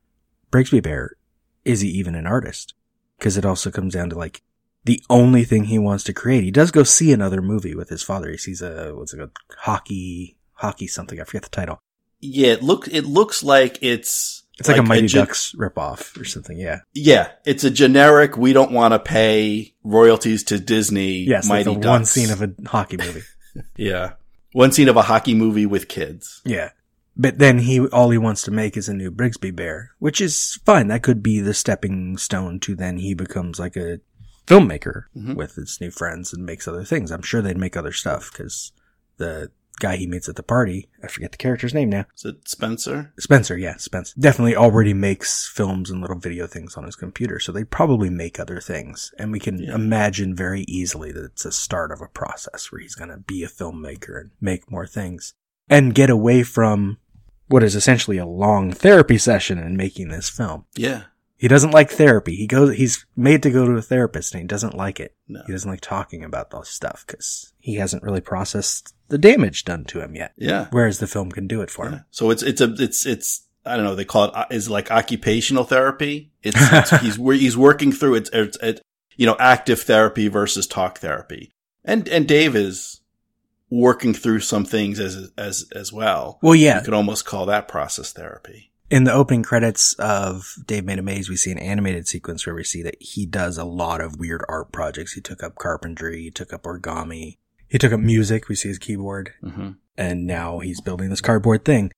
Brigsby 0.51 0.83
Bear, 0.83 1.17
is 1.65 1.81
he 1.81 1.89
even 1.89 2.15
an 2.15 2.27
artist? 2.27 2.75
Because 3.19 3.37
it 3.37 3.45
also 3.45 3.71
comes 3.71 3.95
down 3.95 4.11
to 4.11 4.17
like 4.17 4.43
the 4.85 5.03
only 5.09 5.45
thing 5.45 5.65
he 5.65 5.79
wants 5.79 6.05
to 6.05 6.13
create. 6.13 6.45
He 6.45 6.51
does 6.51 6.71
go 6.71 6.83
see 6.83 7.13
another 7.13 7.41
movie 7.41 7.75
with 7.75 7.89
his 7.89 8.03
father. 8.03 8.31
He 8.31 8.37
sees 8.37 8.63
a, 8.63 8.93
what's 8.95 9.13
it 9.13 9.19
called? 9.19 9.31
Hockey, 9.59 10.37
hockey 10.55 10.87
something. 10.87 11.21
I 11.21 11.25
forget 11.25 11.43
the 11.43 11.49
title. 11.51 11.81
Yeah, 12.21 12.53
it 12.53 12.63
look 12.63 12.87
it 12.87 13.05
looks 13.05 13.43
like 13.43 13.79
it's 13.83 14.45
It's 14.59 14.69
like, 14.69 14.79
a 14.79 14.83
Mighty 14.83 15.09
gen- 15.09 15.25
Ducks 15.27 15.55
ripoff 15.59 16.21
or 16.21 16.25
something. 16.25 16.57
Yeah. 16.57 16.81
Yeah, 16.95 17.31
it's 17.45 17.65
a 17.65 17.71
generic. 17.71 18.37
We 18.37 18.53
don't 18.53 18.71
want 18.73 18.93
to 18.93 19.01
pay 19.01 19.75
royalties 19.83 20.45
to 20.45 20.59
Disney. 20.61 21.25
Yes. 21.25 21.49
Like 21.49 21.67
Mighty 21.67 21.81
Ducks. 21.81 21.87
one 21.91 22.05
scene 22.05 22.31
of 22.31 22.43
a 22.43 22.53
hockey 22.69 22.97
movie. 22.97 23.23
yeah, 23.77 24.13
one 24.53 24.71
scene 24.73 24.89
of 24.89 24.97
a 24.97 25.03
hockey 25.03 25.35
movie 25.35 25.67
with 25.67 25.89
kids. 25.89 26.43
Yeah. 26.45 26.71
But 27.15 27.39
then 27.39 27.59
he, 27.59 27.79
all 27.89 28.09
he 28.09 28.17
wants 28.17 28.41
to 28.45 28.51
make 28.51 28.75
is 28.75 28.89
a 28.89 28.95
new 28.95 29.11
Brigsby 29.11 29.55
Bear, 29.55 29.91
which 29.99 30.19
is 30.19 30.59
fine. 30.65 30.89
That 30.89 31.03
could 31.03 31.23
be 31.23 31.41
the 31.41 31.53
stepping 31.53 32.17
stone 32.17 32.59
to 32.61 32.75
then 32.75 32.97
he 32.97 33.13
becomes 33.13 33.59
like 33.59 33.77
a 33.77 34.01
filmmaker 34.47 35.05
Mhm. 35.17 35.37
with 35.37 35.55
his 35.55 35.79
new 35.81 35.91
friends 35.91 36.33
and 36.33 36.45
makes 36.45 36.67
other 36.69 36.85
things. 36.85 37.11
I'm 37.11 37.23
sure 37.23 37.43
they'd 37.43 37.57
make 37.57 37.77
other 37.77 37.93
stuff 37.93 38.31
because 38.33 38.73
the 39.19 39.51
guy 39.81 39.97
he 39.97 40.07
meets 40.07 40.29
at 40.29 40.37
the 40.37 40.43
party, 40.43 40.89
I 41.03 41.09
forget 41.09 41.33
the 41.33 41.39
character's 41.39 41.75
name 41.75 41.89
now. 41.89 42.05
Is 42.15 42.25
it 42.25 42.49
Spencer? 42.49 43.13
Spencer, 43.19 43.57
yeah, 43.57 43.77
Spencer. 43.79 44.15
Definitely 44.19 44.55
already 44.55 44.95
makes 44.95 45.49
films 45.49 45.91
and 45.91 46.01
little 46.01 46.19
video 46.19 46.47
things 46.47 46.77
on 46.77 46.85
his 46.85 46.95
computer, 46.95 47.39
so 47.41 47.51
they 47.53 47.65
probably 47.65 48.11
make 48.11 48.39
other 48.39 48.61
things. 48.61 49.13
And 49.19 49.33
we 49.33 49.41
can 49.41 49.59
Yeah. 49.59 49.75
imagine 49.75 50.37
very 50.37 50.63
easily 50.69 51.11
that 51.13 51.25
it's 51.25 51.45
a 51.45 51.53
start 51.53 51.91
of 51.91 52.01
a 52.01 52.07
process 52.07 52.71
where 52.71 52.81
he's 52.81 52.95
gonna 52.95 53.19
be 53.19 53.43
a 53.43 53.49
filmmaker 53.49 54.21
and 54.21 54.31
make 54.41 54.71
more 54.71 54.87
things. 54.87 55.35
And 55.69 55.95
get 55.95 56.11
away 56.11 56.43
from 56.43 56.99
what 57.49 57.63
is 57.65 57.75
essentially 57.75 58.19
a 58.19 58.27
long 58.27 58.73
therapy 58.73 59.19
session 59.19 59.59
in 59.59 59.77
making 59.77 60.09
this 60.09 60.29
film. 60.29 60.65
Yeah, 60.77 61.05
He 61.43 61.49
doesn't 61.49 61.73
like 61.73 61.91
therapy. 61.91 62.37
He 62.37 62.47
goes, 62.47 62.77
he's 62.77 63.05
made 63.17 63.43
to 63.43 63.51
go 63.51 63.67
to 63.67 63.73
a 63.73 63.83
therapist 63.83 64.33
and 64.33 64.43
he 64.43 64.47
doesn't 64.47 64.77
like 64.77 65.01
it. 65.01 65.17
no, 65.27 65.43
He 65.45 65.51
doesn't 65.53 65.69
like 65.69 65.81
talking 65.81 66.23
about 66.23 66.51
those 66.53 66.69
stuff 66.69 67.03
because 67.05 67.53
he 67.59 67.75
hasn't 67.75 68.05
really 68.05 68.21
processed 68.21 68.95
the 69.09 69.19
damage 69.19 69.65
done 69.65 69.85
to 69.87 70.01
him 70.01 70.15
yet. 70.15 70.35
yeah. 70.37 70.69
Whereas 70.71 71.01
the 71.01 71.09
film 71.09 71.33
can 71.33 71.49
do 71.49 71.61
it 71.61 71.69
for 71.69 71.89
him. 71.91 72.05
So 72.13 72.31
it's 72.31 72.45
it's 72.45 72.61
a 72.61 72.73
it's 72.79 73.05
it's 73.05 73.49
I 73.67 73.75
don't 73.75 73.85
know 73.85 73.97
they 73.97 74.05
call 74.05 74.27
it 74.27 74.31
uh, 74.37 74.71
like 74.71 74.93
occupational 74.93 75.65
therapy. 75.65 76.31
It's, 76.45 76.57
it's 76.61 76.91
he's 77.01 77.17
he's 77.17 77.57
working 77.57 77.91
through 77.91 78.15
it's 78.15 78.31
it's 78.33 78.57
it, 78.59 78.81
you 79.17 79.27
know 79.27 79.37
active 79.41 79.81
therapy 79.81 80.29
versus 80.29 80.69
talk 80.69 80.99
therapy. 81.01 81.51
And 81.85 82.09
and 82.09 82.29
Dave 82.29 82.55
is 82.55 83.01
working 83.69 84.15
through 84.15 84.41
some 84.41 84.65
things 84.65 85.01
as 85.01 85.33
as 85.37 85.69
as 85.75 85.93
well. 85.93 86.39
Well, 86.41 86.55
yeah. 86.55 86.79
You 86.79 86.85
could 86.85 86.95
almost 86.95 87.25
call 87.25 87.47
that 87.47 87.67
process 87.67 88.13
therapy. 88.13 88.71
In 88.93 89.05
the 89.05 89.13
opening 89.15 89.43
credits 89.43 89.95
of 89.95 90.55
Dave 90.67 90.85
Made 90.85 90.99
a 90.99 91.03
Maze, 91.03 91.31
we 91.31 91.37
see 91.37 91.51
an 91.51 91.59
animated 91.59 92.07
sequence 92.07 92.45
where 92.45 92.55
we 92.55 92.63
see 92.63 92.83
that 92.83 93.01
he 93.01 93.25
does 93.25 93.57
a 93.57 93.65
lot 93.65 94.03
of 94.03 94.19
weird 94.19 94.45
art 94.51 94.71
projects. 94.71 95.15
He 95.15 95.23
took 95.23 95.43
up 95.43 95.55
carpentry, 95.55 96.25
he 96.25 96.31
took 96.31 96.53
up 96.53 96.65
origami, 96.65 97.39
he 97.69 97.79
took 97.79 97.91
up 97.93 98.01
music. 98.01 98.51
We 98.51 98.55
see 98.55 98.69
his 98.69 98.79
keyboard, 98.79 99.33
Mm-hmm. 99.43 99.71
and 99.97 100.27
now 100.27 100.59
he's 100.59 100.83
building 100.83 101.09
this 101.09 101.23
cardboard 101.23 101.65
thing. 101.65 101.91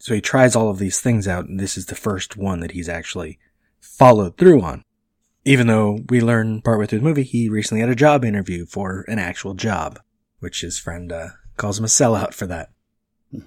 So 0.00 0.14
he 0.14 0.22
tries 0.22 0.56
all 0.56 0.70
of 0.70 0.78
these 0.78 1.00
things 1.00 1.28
out, 1.28 1.44
and 1.44 1.60
this 1.60 1.76
is 1.76 1.86
the 1.86 1.94
first 1.94 2.38
one 2.38 2.60
that 2.60 2.70
he's 2.70 2.88
actually 2.88 3.38
followed 3.78 4.38
through 4.38 4.62
on. 4.62 4.84
Even 5.44 5.66
though 5.66 6.00
we 6.08 6.22
learn 6.22 6.62
partway 6.62 6.86
through 6.86 7.00
the 7.00 7.04
movie, 7.04 7.24
he 7.24 7.50
recently 7.50 7.82
had 7.82 7.90
a 7.90 7.94
job 7.94 8.24
interview 8.24 8.64
for 8.64 9.04
an 9.06 9.18
actual 9.18 9.52
job, 9.52 9.98
which 10.38 10.62
his 10.62 10.78
friend 10.78 11.12
uh, 11.12 11.28
calls 11.58 11.78
him 11.78 11.84
a 11.84 11.88
sellout 11.88 12.32
for 12.32 12.46
that. 12.46 12.70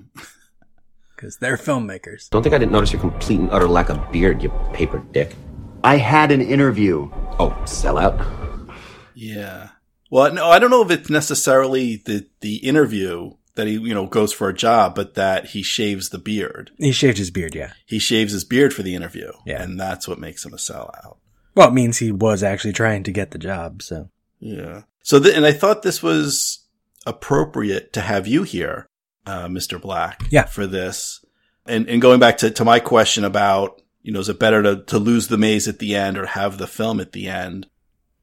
Because 1.22 1.38
they're 1.38 1.56
filmmakers. 1.56 2.32
Don't 2.32 2.42
think 2.42 2.56
I 2.56 2.58
didn't 2.58 2.72
notice 2.72 2.92
your 2.92 3.00
complete 3.00 3.40
and 3.40 3.51
utter 3.51 3.68
lack 3.68 3.90
of 3.90 4.12
beard, 4.12 4.42
you 4.42 4.50
paper 4.74 5.04
dick. 5.12 5.36
I 5.84 5.98
had 5.98 6.32
an 6.32 6.42
interview. 6.42 7.12
Oh, 7.38 7.56
sellout? 7.66 8.74
Yeah. 9.13 9.70
Well, 10.10 10.34
no, 10.34 10.48
I 10.50 10.58
don't 10.58 10.72
know 10.72 10.82
if 10.82 10.90
it's 10.90 11.12
necessarily 11.12 11.98
the 11.98 12.28
the 12.40 12.56
interview 12.56 13.34
that 13.54 13.68
he 13.68 13.74
you 13.74 13.94
know 13.94 14.08
goes 14.08 14.34
for 14.34 14.50
a 14.50 14.54
job, 14.54 14.96
but 14.96 15.13
that 15.13 15.46
he 15.51 15.62
shaves 15.62 16.10
the 16.10 16.18
beard. 16.18 16.72
He 16.80 16.92
shaved 16.92 17.20
his 17.20 17.30
beard, 17.30 17.54
yeah. 17.54 17.74
He 17.86 18.00
shaves 18.00 18.34
his 18.34 18.44
beard 18.44 18.74
for 18.74 18.82
the 18.82 18.96
interview, 18.96 19.32
Yeah. 19.46 19.62
and 19.62 19.80
that's 19.80 20.08
what 20.08 20.18
makes 20.18 20.44
him 20.44 20.54
a 20.56 20.58
sellout. 20.58 21.18
Well, 21.54 21.68
it 21.68 21.74
means 21.75 22.00
he 22.00 22.12
was 22.12 22.42
actually 22.42 22.74
trying 22.74 23.04
to 23.04 23.12
get 23.12 23.30
the 23.30 23.38
job, 23.38 23.84
so. 23.84 24.10
Yeah. 24.40 24.84
So, 25.04 25.20
th- 25.20 25.36
and 25.36 25.46
I 25.46 25.51
thought 25.51 25.84
this 25.84 26.01
was 26.01 26.66
appropriate 27.06 27.94
to 27.94 28.01
have 28.01 28.25
you 28.25 28.42
here, 28.42 28.88
uh, 29.25 29.48
Mr. 29.48 29.80
Black. 29.82 30.24
Yeah. 30.30 30.46
For 30.46 30.68
this. 30.68 31.24
And, 31.66 31.88
and 31.88 32.01
going 32.01 32.20
back 32.20 32.38
to, 32.40 32.51
to 32.51 32.66
my 32.66 32.80
question 32.80 33.24
about, 33.24 33.82
you 34.01 34.12
know, 34.12 34.20
is 34.20 34.30
it 34.30 34.40
better 34.40 34.63
to, 34.63 34.84
to 34.86 34.98
lose 34.98 35.28
the 35.28 35.38
maze 35.38 35.68
at 35.68 35.80
the 35.80 35.96
end 35.96 36.18
or 36.18 36.25
have 36.25 36.58
the 36.58 36.68
film 36.68 37.00
at 37.00 37.12
the 37.12 37.28
end? 37.28 37.68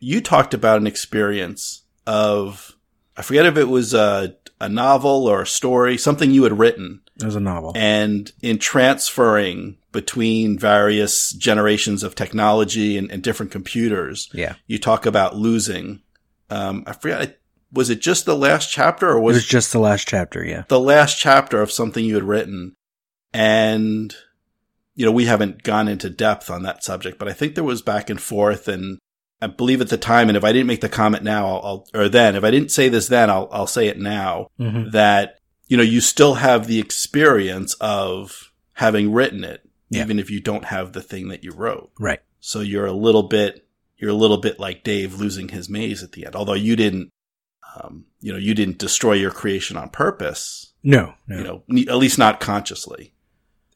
You 0.01 0.21
talked 0.21 0.55
about 0.55 0.81
an 0.81 0.87
experience 0.89 1.83
of, 2.07 2.77
I 3.17 3.23
forget 3.23 3.47
if 3.47 3.57
it 3.57 3.69
was 3.69 3.95
a, 3.95 4.37
a 4.61 4.69
novel 4.69 5.27
or 5.29 5.43
a 5.43 5.47
story, 5.47 5.97
something 5.99 6.31
you 6.33 6.43
had 6.45 6.59
written. 6.59 7.01
It 7.21 7.25
was 7.25 7.37
a 7.37 7.41
novel. 7.41 7.73
And 7.77 8.31
in 8.43 8.59
transferring 8.59 9.77
between 9.93 10.59
various 10.59 11.33
generations 11.33 12.03
of 12.03 12.15
technology 12.15 12.97
and, 12.99 13.11
and 13.11 13.23
different 13.23 13.53
computers, 13.53 14.29
Yeah. 14.33 14.55
you 14.67 14.79
talk 14.79 15.07
about 15.07 15.37
losing. 15.37 16.03
Um, 16.51 16.85
I 16.87 16.93
forget, 16.93 17.39
was 17.73 17.91
it 17.91 18.01
just 18.01 18.25
the 18.25 18.37
last 18.37 18.71
chapter 18.71 19.09
or 19.11 19.19
It 19.19 19.23
was, 19.23 19.37
was 19.37 19.47
just 19.47 19.73
the 19.73 19.79
last 19.79 20.07
chapter, 20.09 20.45
yeah. 20.45 20.65
the 20.69 20.81
last 20.81 21.19
chapter 21.19 21.61
of 21.61 21.71
something 21.71 22.05
you 22.05 22.15
had 22.15 22.25
written? 22.25 22.75
And, 23.33 24.15
you 24.95 25.05
know, 25.05 25.13
we 25.13 25.27
haven't 25.27 25.63
gone 25.63 25.89
into 25.89 26.09
depth 26.11 26.51
on 26.51 26.63
that 26.63 26.83
subject, 26.83 27.19
but 27.19 27.29
I 27.29 27.33
think 27.33 27.55
there 27.55 27.65
was 27.65 27.83
back 27.83 28.09
and 28.11 28.21
forth 28.21 28.69
and 28.69 28.99
I 29.41 29.47
believe 29.47 29.81
at 29.81 29.89
the 29.89 29.99
time, 29.99 30.29
and 30.29 30.37
if 30.37 30.43
I 30.43 30.51
didn't 30.53 30.67
make 30.67 30.81
the 30.81 30.89
comment 30.89 31.23
now, 31.23 31.47
I'll, 31.47 31.87
I'll 31.95 32.01
or 32.03 32.09
then, 32.09 32.35
if 32.35 32.43
I 32.43 32.51
didn't 32.51 32.73
say 32.73 32.89
this 32.89 33.07
then, 33.07 33.31
I'll, 33.31 33.49
I'll 33.53 33.69
say 33.69 33.87
it 33.87 33.99
now 33.99 34.49
Mm-hmm. 34.59 34.91
that, 34.91 35.39
you 35.69 35.77
know, 35.77 35.83
you 35.85 36.01
still 36.01 36.35
have 36.35 36.67
the 36.67 36.81
experience 36.81 37.75
of 37.81 38.51
having 38.73 39.13
written 39.13 39.45
it, 39.45 39.61
Yeah. 39.91 40.03
even 40.03 40.19
if 40.19 40.31
you 40.31 40.41
don't 40.41 40.65
have 40.65 40.93
the 40.93 41.03
thing 41.03 41.29
that 41.29 41.45
you 41.45 41.53
wrote. 41.53 41.93
Right. 42.01 42.21
So 42.41 42.61
you're 42.61 42.87
a 42.87 42.93
little 42.93 43.25
bit, 43.25 43.65
you're 43.99 44.11
a 44.11 44.15
little 44.15 44.39
bit 44.39 44.59
like 44.59 44.83
Dave 44.83 45.15
losing 45.21 45.49
his 45.51 45.69
maze 45.69 46.03
at 46.03 46.13
the 46.13 46.27
end, 46.27 46.35
although 46.35 46.55
you 46.55 46.75
didn't, 46.75 47.11
um, 47.77 48.05
you 48.21 48.33
know, 48.33 48.39
you 48.39 48.55
didn't 48.55 48.79
destroy 48.79 49.13
your 49.15 49.31
creation 49.31 49.77
on 49.77 49.91
purpose, 49.91 50.73
No, 50.83 51.15
no. 51.27 51.37
you 51.39 51.45
know, 51.45 51.63
ne- 51.69 51.87
at 51.89 51.97
least 51.97 52.19
not 52.19 52.41
consciously. 52.41 53.13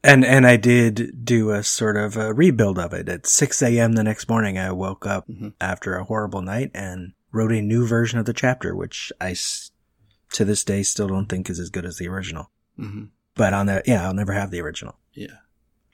And 0.03 0.25
and 0.25 0.45
I 0.45 0.57
did 0.57 1.23
do 1.23 1.51
a 1.51 1.63
sort 1.63 1.95
of 1.95 2.17
a 2.17 2.33
rebuild 2.33 2.77
of 2.77 2.91
it. 2.93 3.07
At 3.07 3.25
6 3.25 3.61
a.m. 3.61 3.93
the 3.93 4.03
next 4.03 4.27
morning, 4.27 4.57
I 4.57 4.71
woke 4.73 5.05
up 5.05 5.27
Mhm. 5.29 5.53
after 5.61 5.95
a 5.95 6.03
horrible 6.03 6.41
night 6.41 6.71
and 6.73 7.13
wrote 7.31 7.53
a 7.53 7.61
new 7.61 7.87
version 7.87 8.19
of 8.19 8.25
the 8.25 8.33
chapter, 8.33 8.75
which 8.75 9.13
I, 9.21 9.31
s- 9.31 9.71
to 10.33 10.43
this 10.43 10.63
day, 10.65 10.83
still 10.83 11.07
don't 11.07 11.27
think 11.29 11.49
is 11.49 11.57
as 11.59 11.69
good 11.69 11.85
as 11.85 11.97
the 11.97 12.07
original. 12.09 12.51
hmm 12.77 13.05
But 13.35 13.53
on 13.53 13.67
that, 13.67 13.87
yeah, 13.87 14.05
I'll 14.05 14.13
never 14.13 14.33
have 14.33 14.51
the 14.51 14.59
original. 14.61 14.97
Yeah. 15.13 15.37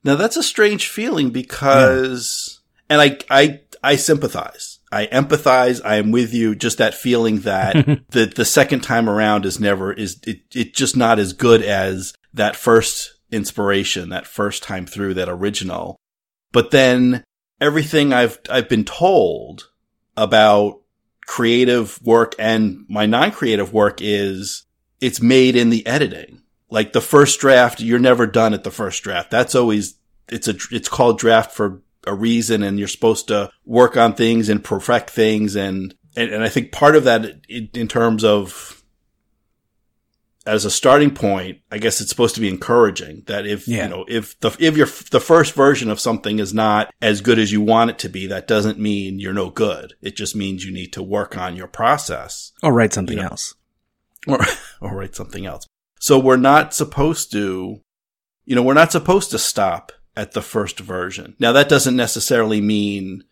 Now 0.04 0.16
that's 0.16 0.38
a 0.38 0.44
strange 0.44 0.88
feeling 0.88 1.30
because, 1.30 2.62
and 2.90 3.02
I, 3.02 3.18
I, 3.30 3.62
I 3.84 3.96
sympathize. 3.96 4.79
I 4.92 5.08
empathize. 5.08 5.82
I 5.84 5.96
am 5.96 6.12
with 6.12 6.34
you. 6.34 6.56
Just 6.56 6.78
that 6.80 6.94
feeling 6.94 7.42
that 7.42 7.74
the, 8.10 8.26
the 8.26 8.46
second 8.46 8.82
time 8.82 9.10
around 9.10 9.46
is 9.46 9.60
never, 9.60 9.94
is, 9.94 10.20
it, 10.26 10.42
it 10.54 10.74
just 10.74 10.98
not 10.98 11.20
as 11.20 11.34
good 11.34 11.62
as 11.62 12.14
that 12.34 12.56
first 12.56 13.14
inspiration, 13.32 14.10
that 14.10 14.28
first 14.28 14.64
time 14.64 14.86
through 14.86 15.14
that 15.16 15.30
original. 15.30 15.98
But 16.52 16.72
then 16.72 17.24
everything 17.62 18.14
I've, 18.14 18.40
I've 18.50 18.70
been 18.70 18.86
told 18.86 19.70
about 20.18 20.82
creative 21.26 22.02
work 22.02 22.34
and 22.40 22.86
my 22.90 23.06
non-creative 23.06 23.72
work 23.72 24.00
is 24.02 24.66
it's 25.00 25.22
made 25.22 25.56
in 25.56 25.70
the 25.70 25.86
editing. 25.86 26.42
Like 26.72 26.94
the 26.94 27.02
first 27.02 27.40
draft, 27.40 27.80
you're 27.80 28.00
never 28.00 28.26
done 28.26 28.54
at 28.54 28.64
the 28.64 28.72
first 28.72 29.04
draft. 29.04 29.32
That's 29.32 29.56
always, 29.56 29.96
it's 30.28 30.48
a, 30.48 30.56
it's 30.72 30.90
called 30.90 31.20
draft 31.20 31.52
for 31.52 31.82
a 32.08 32.14
reason 32.16 32.64
and 32.64 32.80
you're 32.80 32.88
supposed 32.88 33.28
to 33.28 33.52
work 33.66 33.98
on 33.98 34.14
things 34.14 34.50
and 34.50 34.64
perfect 34.64 35.10
things. 35.10 35.56
And, 35.56 35.94
and, 36.16 36.32
and 36.32 36.44
I 36.44 36.50
think 36.50 36.72
part 36.72 36.96
of 36.96 37.04
that 37.04 37.26
in, 37.50 37.70
in 37.74 37.88
terms 37.88 38.24
of, 38.24 38.76
as 40.46 40.66
a 40.66 40.72
starting 40.72 41.14
point, 41.14 41.60
I 41.72 41.78
guess 41.78 42.02
it's 42.02 42.10
supposed 42.10 42.34
to 42.36 42.42
be 42.42 42.48
encouraging 42.50 43.24
that 43.28 43.46
if, 43.46 43.68
Yeah. 43.68 43.84
you 43.84 43.90
know, 43.90 44.06
if 44.08 44.40
the, 44.40 44.56
if 44.60 44.76
your, 44.78 44.88
the 45.12 45.20
first 45.20 45.54
version 45.54 45.92
of 45.92 46.00
something 46.00 46.40
is 46.40 46.54
not 46.54 46.92
as 47.02 47.22
good 47.22 47.38
as 47.38 47.52
you 47.52 47.62
want 47.62 47.92
it 47.92 48.00
to 48.00 48.10
be, 48.10 48.26
that 48.28 48.48
doesn't 48.48 48.80
mean 48.80 49.20
you're 49.20 49.34
no 49.34 49.50
good. 49.52 49.94
It 50.02 50.16
just 50.16 50.36
means 50.36 50.66
you 50.66 50.74
need 50.74 50.94
to 50.94 51.04
work 51.04 51.38
on 51.38 51.56
your 51.56 51.68
process 51.68 52.52
I'll 52.64 52.72
write 52.72 52.94
something 52.94 53.18
You 53.18 53.24
know. 53.24 53.30
else. 53.30 53.54
or, 54.28 54.40
or 54.82 54.96
write 54.96 55.16
something 55.16 55.46
else. 55.46 55.68
So 56.00 56.18
we're 56.18 56.38
not 56.38 56.74
supposed 56.74 57.32
to, 57.34 57.82
you 58.46 58.56
know, 58.56 58.64
we're 58.64 58.74
not 58.74 58.92
supposed 58.92 59.32
to 59.32 59.40
stop 59.40 59.92
at 60.20 60.34
the 60.34 60.42
first 60.42 60.80
version. 60.80 61.36
Now 61.40 61.54
that 61.54 61.70
doesn't 61.70 61.96
necessarily 61.96 62.60
mean 62.60 63.24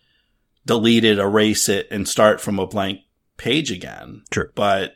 delete 0.65 1.03
it, 1.03 1.19
erase 1.19 1.67
it, 1.67 1.87
and 1.91 2.07
start 2.07 2.39
from 2.39 2.59
a 2.59 2.65
blank 2.65 3.01
page 3.35 3.71
again. 3.71 4.23
True. 4.31 4.49
But 4.55 4.93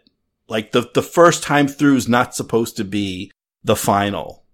like 0.48 0.72
the, 0.72 0.90
the 0.94 1.04
first 1.04 1.44
time 1.44 1.68
through 1.68 1.98
is 1.98 2.08
not 2.08 2.34
supposed 2.34 2.78
to 2.78 2.86
be 2.86 3.30
the 3.64 3.76
final 3.76 4.46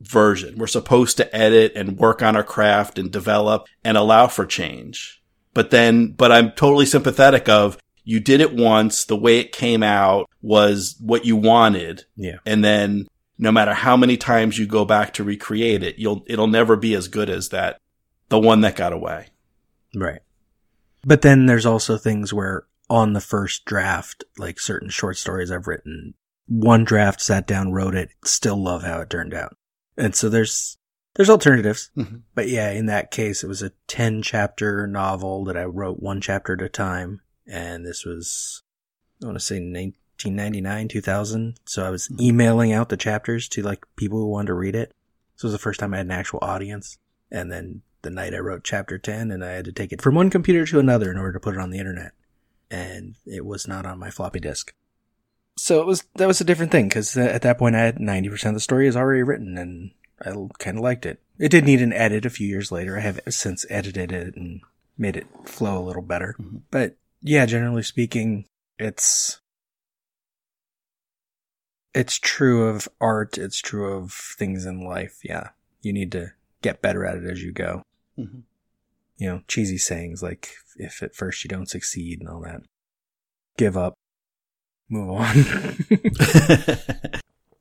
version. 0.00 0.58
We're 0.58 0.66
supposed 0.66 1.16
to 1.18 1.36
edit 1.36 1.72
and 1.76 1.98
work 1.98 2.20
on 2.20 2.34
our 2.34 2.44
craft 2.44 2.98
and 2.98 3.12
develop 3.12 3.66
and 3.84 3.96
allow 3.96 4.26
for 4.26 4.44
change. 4.44 5.22
But 5.52 5.70
then, 5.70 6.08
but 6.08 6.32
I'm 6.32 6.50
totally 6.50 6.86
sympathetic 6.86 7.48
of 7.48 7.78
you 8.02 8.18
did 8.18 8.40
it 8.40 8.54
once. 8.54 9.04
The 9.04 9.16
way 9.16 9.38
it 9.38 9.52
came 9.52 9.84
out 9.84 10.28
was 10.42 10.96
what 11.00 11.24
you 11.24 11.36
wanted. 11.36 12.04
Yeah. 12.16 12.38
And 12.44 12.64
then 12.64 13.06
no 13.38 13.50
matter 13.50 13.74
how 13.74 13.96
many 13.96 14.16
times 14.16 14.58
you 14.58 14.66
go 14.66 14.84
back 14.84 15.12
to 15.14 15.24
recreate 15.24 15.82
it, 15.82 15.98
you'll, 15.98 16.24
it'll 16.26 16.46
never 16.46 16.76
be 16.76 16.94
as 16.94 17.08
good 17.08 17.28
as 17.28 17.48
that, 17.50 17.80
the 18.28 18.38
one 18.38 18.60
that 18.60 18.76
got 18.76 18.92
away. 18.92 19.28
Right. 19.94 20.20
But 21.04 21.22
then 21.22 21.46
there's 21.46 21.66
also 21.66 21.96
things 21.96 22.32
where 22.32 22.64
on 22.88 23.12
the 23.12 23.20
first 23.20 23.64
draft, 23.64 24.24
like 24.38 24.60
certain 24.60 24.88
short 24.88 25.16
stories 25.16 25.50
I've 25.50 25.66
written, 25.66 26.14
one 26.46 26.84
draft 26.84 27.20
sat 27.20 27.46
down, 27.46 27.72
wrote 27.72 27.94
it, 27.94 28.10
still 28.24 28.62
love 28.62 28.82
how 28.82 29.00
it 29.00 29.10
turned 29.10 29.34
out. 29.34 29.56
And 29.96 30.14
so 30.14 30.28
there's, 30.28 30.76
there's 31.14 31.30
alternatives. 31.30 31.90
Mhm. 31.96 32.22
But 32.34 32.48
yeah, 32.48 32.70
in 32.70 32.86
that 32.86 33.10
case, 33.10 33.42
it 33.42 33.48
was 33.48 33.62
a 33.62 33.72
10 33.86 34.22
chapter 34.22 34.86
novel 34.86 35.44
that 35.44 35.56
I 35.56 35.64
wrote 35.64 36.00
one 36.00 36.20
chapter 36.20 36.54
at 36.54 36.62
a 36.62 36.68
time. 36.68 37.20
And 37.46 37.86
this 37.86 38.04
was, 38.04 38.62
I 39.22 39.26
want 39.26 39.38
to 39.38 39.44
say 39.44 39.60
1999, 40.22 40.88
2000. 40.88 41.60
So 41.64 41.84
I 41.84 41.90
was 41.90 42.06
hmm. 42.06 42.20
emailing 42.20 42.72
out 42.72 42.88
the 42.88 42.96
chapters 42.96 43.48
to 43.50 43.62
like 43.62 43.84
people 43.96 44.18
who 44.18 44.26
wanted 44.26 44.48
to 44.48 44.54
read 44.54 44.74
it. 44.74 44.92
This 45.36 45.44
was 45.44 45.52
the 45.52 45.58
first 45.58 45.80
time 45.80 45.94
I 45.94 45.98
had 45.98 46.06
an 46.06 46.12
actual 46.12 46.38
audience. 46.42 46.98
And 47.30 47.50
then 47.50 47.82
the 48.02 48.10
night 48.10 48.34
I 48.34 48.38
wrote 48.38 48.64
chapter 48.64 48.98
10 48.98 49.30
and 49.30 49.44
I 49.44 49.52
had 49.52 49.64
to 49.64 49.72
take 49.72 49.92
it 49.92 50.00
from 50.00 50.14
one 50.14 50.30
computer 50.30 50.64
to 50.66 50.78
another 50.78 51.10
in 51.10 51.18
order 51.18 51.32
to 51.32 51.40
put 51.40 51.54
it 51.54 51.60
on 51.60 51.70
the 51.70 51.78
internet. 51.78 52.12
And 52.70 53.16
it 53.26 53.44
was 53.44 53.66
not 53.66 53.86
on 53.86 53.98
my 53.98 54.10
floppy 54.10 54.40
disk. 54.40 54.72
So 55.56 55.80
it 55.80 55.86
was, 55.86 56.04
that 56.16 56.26
was 56.26 56.40
a 56.40 56.44
different 56.44 56.72
thing 56.72 56.88
because 56.88 57.16
at 57.16 57.42
that 57.42 57.58
point 57.58 57.76
I 57.76 57.80
had 57.80 57.98
90% 57.98 58.48
of 58.48 58.54
the 58.54 58.60
story 58.60 58.86
is 58.86 58.96
already 58.96 59.22
written 59.22 59.58
and 59.58 59.90
I 60.20 60.32
kind 60.58 60.78
of 60.78 60.84
liked 60.84 61.06
it. 61.06 61.20
It 61.38 61.50
did 61.50 61.64
need 61.64 61.82
an 61.82 61.92
edit 61.92 62.26
a 62.26 62.30
few 62.30 62.46
years 62.46 62.70
later. 62.70 62.96
I 62.96 63.00
have 63.00 63.20
since 63.28 63.66
edited 63.68 64.12
it 64.12 64.36
and 64.36 64.60
made 64.96 65.16
it 65.16 65.26
flow 65.44 65.78
a 65.78 65.84
little 65.84 66.02
better. 66.02 66.36
Mm-hmm. 66.40 66.58
But 66.70 66.96
yeah, 67.22 67.46
generally 67.46 67.82
speaking, 67.82 68.46
it's, 68.78 69.40
it's 71.94 72.18
true 72.18 72.68
of 72.68 72.88
art. 73.00 73.38
It's 73.38 73.60
true 73.60 73.92
of 73.94 74.12
things 74.12 74.64
in 74.66 74.84
life. 74.84 75.18
Yeah. 75.22 75.50
You 75.82 75.92
need 75.92 76.12
to 76.12 76.32
get 76.62 76.82
better 76.82 77.04
at 77.04 77.16
it 77.16 77.24
as 77.24 77.42
you 77.42 77.52
go. 77.52 77.82
Mhm. 78.18 78.42
You 79.16 79.28
know, 79.28 79.42
cheesy 79.48 79.78
sayings 79.78 80.22
like, 80.22 80.50
if 80.76 81.02
at 81.02 81.14
first 81.14 81.44
you 81.44 81.48
don't 81.48 81.68
succeed 81.68 82.20
and 82.20 82.28
all 82.28 82.40
that. 82.40 82.62
Give 83.56 83.76
up. 83.76 83.94
Move 84.88 85.10
on. 85.10 85.26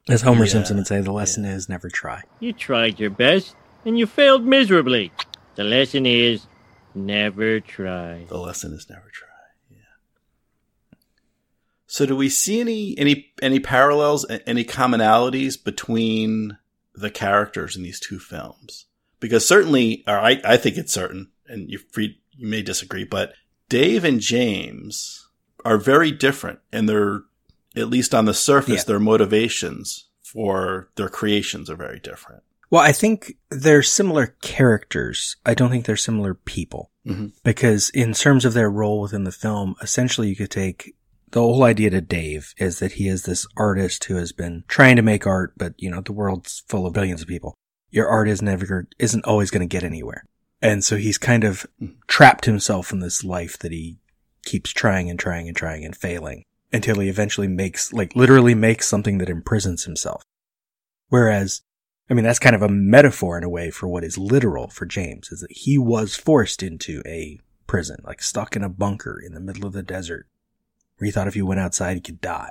As 0.09 0.21
Homer 0.23 0.43
Yeah, 0.43 0.51
Simpson 0.51 0.75
would 0.77 0.87
say, 0.87 0.99
the 0.99 1.13
lesson 1.13 1.45
is 1.45 1.69
never 1.69 1.89
try. 1.89 2.23
You 2.41 2.51
tried 2.51 2.99
your 2.99 3.09
best, 3.09 3.55
and 3.85 3.97
you 3.97 4.05
failed 4.05 4.43
miserably. 4.43 5.13
The 5.55 5.63
lesson 5.63 6.05
is 6.05 6.47
never 6.93 7.61
try. 7.61 8.25
The 8.27 8.37
lesson 8.37 8.73
is 8.73 8.89
never 8.89 9.09
try. 9.13 9.29
So, 11.93 12.07
do 12.07 12.15
we 12.15 12.27
see 12.27 12.59
any 12.59 12.97
any 12.97 13.31
any 13.39 13.59
parallels, 13.59 14.25
any 14.47 14.65
commonalities 14.65 15.63
between 15.63 16.57
the 16.95 17.11
characters 17.11 17.75
in 17.77 17.83
these 17.83 17.99
two 17.99 18.17
films? 18.17 18.87
Because 19.19 19.47
certainly, 19.47 20.03
or 20.07 20.17
I 20.17 20.41
I 20.43 20.57
think 20.57 20.75
it's 20.77 20.91
certain, 20.91 21.29
and 21.47 21.69
you 21.69 21.77
free 21.77 22.17
you 22.31 22.47
may 22.47 22.63
disagree, 22.63 23.03
but 23.03 23.33
Dave 23.69 24.03
and 24.03 24.19
James 24.19 25.29
are 25.63 25.77
very 25.77 26.09
different, 26.11 26.61
and 26.71 26.89
they're 26.89 27.21
at 27.75 27.89
least 27.91 28.15
on 28.15 28.25
the 28.25 28.33
surface, 28.33 28.77
Yeah. 28.81 28.85
their 28.87 28.99
motivations 28.99 30.05
for 30.23 30.89
their 30.95 31.09
creations 31.09 31.69
are 31.69 31.75
very 31.75 31.99
different. 31.99 32.41
Well, 32.71 32.81
I 32.81 32.91
think 32.91 33.35
they're 33.51 33.83
similar 33.83 34.35
characters. 34.41 35.35
I 35.45 35.53
don't 35.53 35.69
think 35.69 35.85
they're 35.85 35.95
similar 35.95 36.33
people. 36.33 36.89
Mhm. 37.05 37.33
Because 37.43 37.91
in 37.91 38.13
terms 38.13 38.45
of 38.45 38.55
their 38.55 38.71
role 38.71 38.99
within 38.99 39.25
the 39.25 39.31
film, 39.31 39.75
essentially 39.79 40.29
you 40.29 40.35
could 40.35 40.49
take 40.49 40.95
the 41.33 41.41
whole 41.41 41.63
idea 41.63 41.89
to 41.89 41.99
Dave 41.99 42.53
is 42.57 42.79
that 42.79 42.93
he 42.93 43.07
is 43.07 43.23
this 43.23 43.47
artist 43.57 44.05
who 44.05 44.15
has 44.15 44.31
been 44.31 44.63
trying 44.67 44.95
to 44.95 45.01
make 45.01 45.25
art, 45.27 45.53
but 45.57 45.73
you 45.77 45.89
know, 45.89 45.99
the 45.99 46.13
world's 46.13 46.63
full 46.67 46.85
of 46.85 46.93
billions 46.93 47.21
of 47.21 47.27
people. 47.27 47.55
Your 47.89 48.07
art 48.07 48.29
is 48.29 48.41
never, 48.41 48.87
isn't 48.99 49.25
always 49.25 49.51
going 49.51 49.67
to 49.67 49.71
get 49.71 49.83
anywhere. 49.83 50.25
And 50.61 50.83
so 50.83 50.95
he's 50.95 51.17
kind 51.17 51.43
of 51.43 51.65
hmm. 51.79 51.87
trapped 52.07 52.45
himself 52.45 52.93
in 52.93 52.99
this 52.99 53.23
life 53.23 53.57
that 53.59 53.71
he 53.71 53.97
keeps 54.45 54.71
trying 54.71 55.09
and 55.09 55.19
trying 55.19 55.47
and 55.47 55.57
trying 55.57 55.83
and 55.83 55.95
failing 55.95 56.43
until 56.71 56.99
he 56.99 57.09
eventually 57.09 57.47
makes, 57.47 57.91
like 57.91 58.15
literally 58.15 58.55
makes 58.55 58.87
something 58.87 59.17
that 59.17 59.29
imprisons 59.29 59.85
himself. 59.85 60.23
Whereas 61.09 61.61
I 62.09 62.13
mean, 62.13 62.25
that's 62.25 62.39
kind 62.39 62.55
of 62.55 62.61
a 62.61 62.69
metaphor 62.69 63.37
in 63.37 63.43
a 63.43 63.49
way 63.49 63.71
for 63.71 63.87
what 63.87 64.03
is 64.03 64.17
literal 64.17 64.67
for 64.67 64.85
James, 64.85 65.31
is 65.31 65.39
that 65.39 65.51
he 65.51 65.77
was 65.77 66.15
forced 66.15 66.61
into 66.61 67.01
a 67.05 67.39
prison, 67.65 67.97
like 68.03 68.21
stuck 68.21 68.55
in 68.55 68.63
a 68.63 68.69
bunker 68.69 69.19
in 69.19 69.33
the 69.33 69.39
middle 69.39 69.65
of 69.65 69.73
the 69.73 69.81
desert, 69.81 70.27
where 70.97 71.05
he 71.05 71.11
thought 71.11 71.27
if 71.27 71.33
he 71.33 71.41
went 71.41 71.59
outside, 71.59 71.95
he 71.95 72.01
could 72.01 72.21
die. 72.21 72.49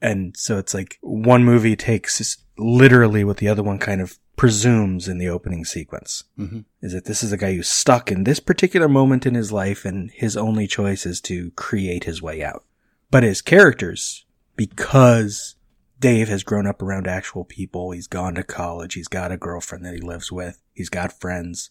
And 0.00 0.36
so 0.36 0.58
it's 0.58 0.74
like 0.74 0.98
one 1.00 1.44
movie 1.44 1.76
takes 1.76 2.38
literally 2.56 3.24
what 3.24 3.38
the 3.38 3.48
other 3.48 3.62
one 3.62 3.78
kind 3.78 4.00
of 4.00 4.18
presumes 4.36 5.08
in 5.08 5.18
the 5.18 5.28
opening 5.28 5.64
sequence. 5.64 6.24
Mhm. 6.38 6.64
Is 6.80 6.92
that 6.92 7.06
this 7.06 7.24
is 7.24 7.32
a 7.32 7.36
guy 7.36 7.54
who's 7.54 7.68
stuck 7.68 8.12
in 8.12 8.22
this 8.22 8.38
particular 8.38 8.88
moment 8.88 9.26
in 9.26 9.34
his 9.34 9.50
life 9.50 9.84
and 9.84 10.10
his 10.12 10.36
only 10.36 10.68
choice 10.68 11.04
is 11.04 11.20
to 11.22 11.50
create 11.52 12.04
his 12.04 12.22
way 12.22 12.42
out. 12.44 12.64
But 13.10 13.24
his 13.24 13.42
characters, 13.42 14.24
because 14.54 15.56
Dave 15.98 16.28
has 16.28 16.44
grown 16.44 16.66
up 16.66 16.80
around 16.80 17.08
actual 17.08 17.44
people. 17.44 17.90
He's 17.90 18.06
gone 18.06 18.36
to 18.36 18.44
college. 18.44 18.94
He's 18.94 19.08
got 19.08 19.32
a 19.32 19.36
girlfriend 19.36 19.84
that 19.84 19.94
he 19.94 20.00
lives 20.00 20.30
with. 20.30 20.62
He's 20.72 20.88
got 20.90 21.18
friends. 21.18 21.70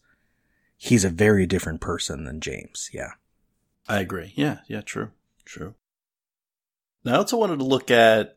He's 0.75 1.05
a 1.05 1.09
very 1.09 1.45
different 1.45 1.79
person 1.79 2.25
than 2.25 2.41
James. 2.41 2.89
Yeah. 2.91 3.11
I 3.87 3.99
agree. 4.01 4.33
Yeah, 4.35 4.59
yeah, 4.67 4.81
true, 4.81 5.11
true. 5.45 5.75
Now, 7.07 7.13
I 7.15 7.17
also 7.17 7.37
wanted 7.37 7.59
to 7.59 7.65
look 7.65 7.89
at 7.89 8.35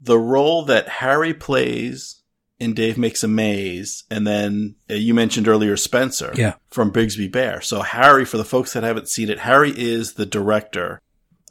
the 0.00 0.18
role 0.18 0.64
that 0.64 0.88
Harry 0.88 1.34
plays 1.34 2.22
in 2.58 2.72
Dave 2.74 2.96
Makes 2.96 3.22
a 3.22 3.28
Maze, 3.28 4.04
and 4.10 4.26
then 4.26 4.76
uh, 4.90 4.94
you 4.94 5.12
mentioned 5.12 5.48
earlier 5.48 5.76
Spencer 5.76 6.32
Yeah. 6.34 6.54
from 6.70 6.90
Brigsby 6.92 7.30
Bear. 7.30 7.60
So, 7.60 7.82
Harry, 7.82 8.24
for 8.24 8.36
the 8.38 8.44
folks 8.44 8.72
that 8.72 8.82
haven't 8.82 9.08
seen 9.08 9.28
it, 9.28 9.40
Harry 9.40 9.72
is 9.76 10.14
the 10.14 10.26
director 10.26 11.00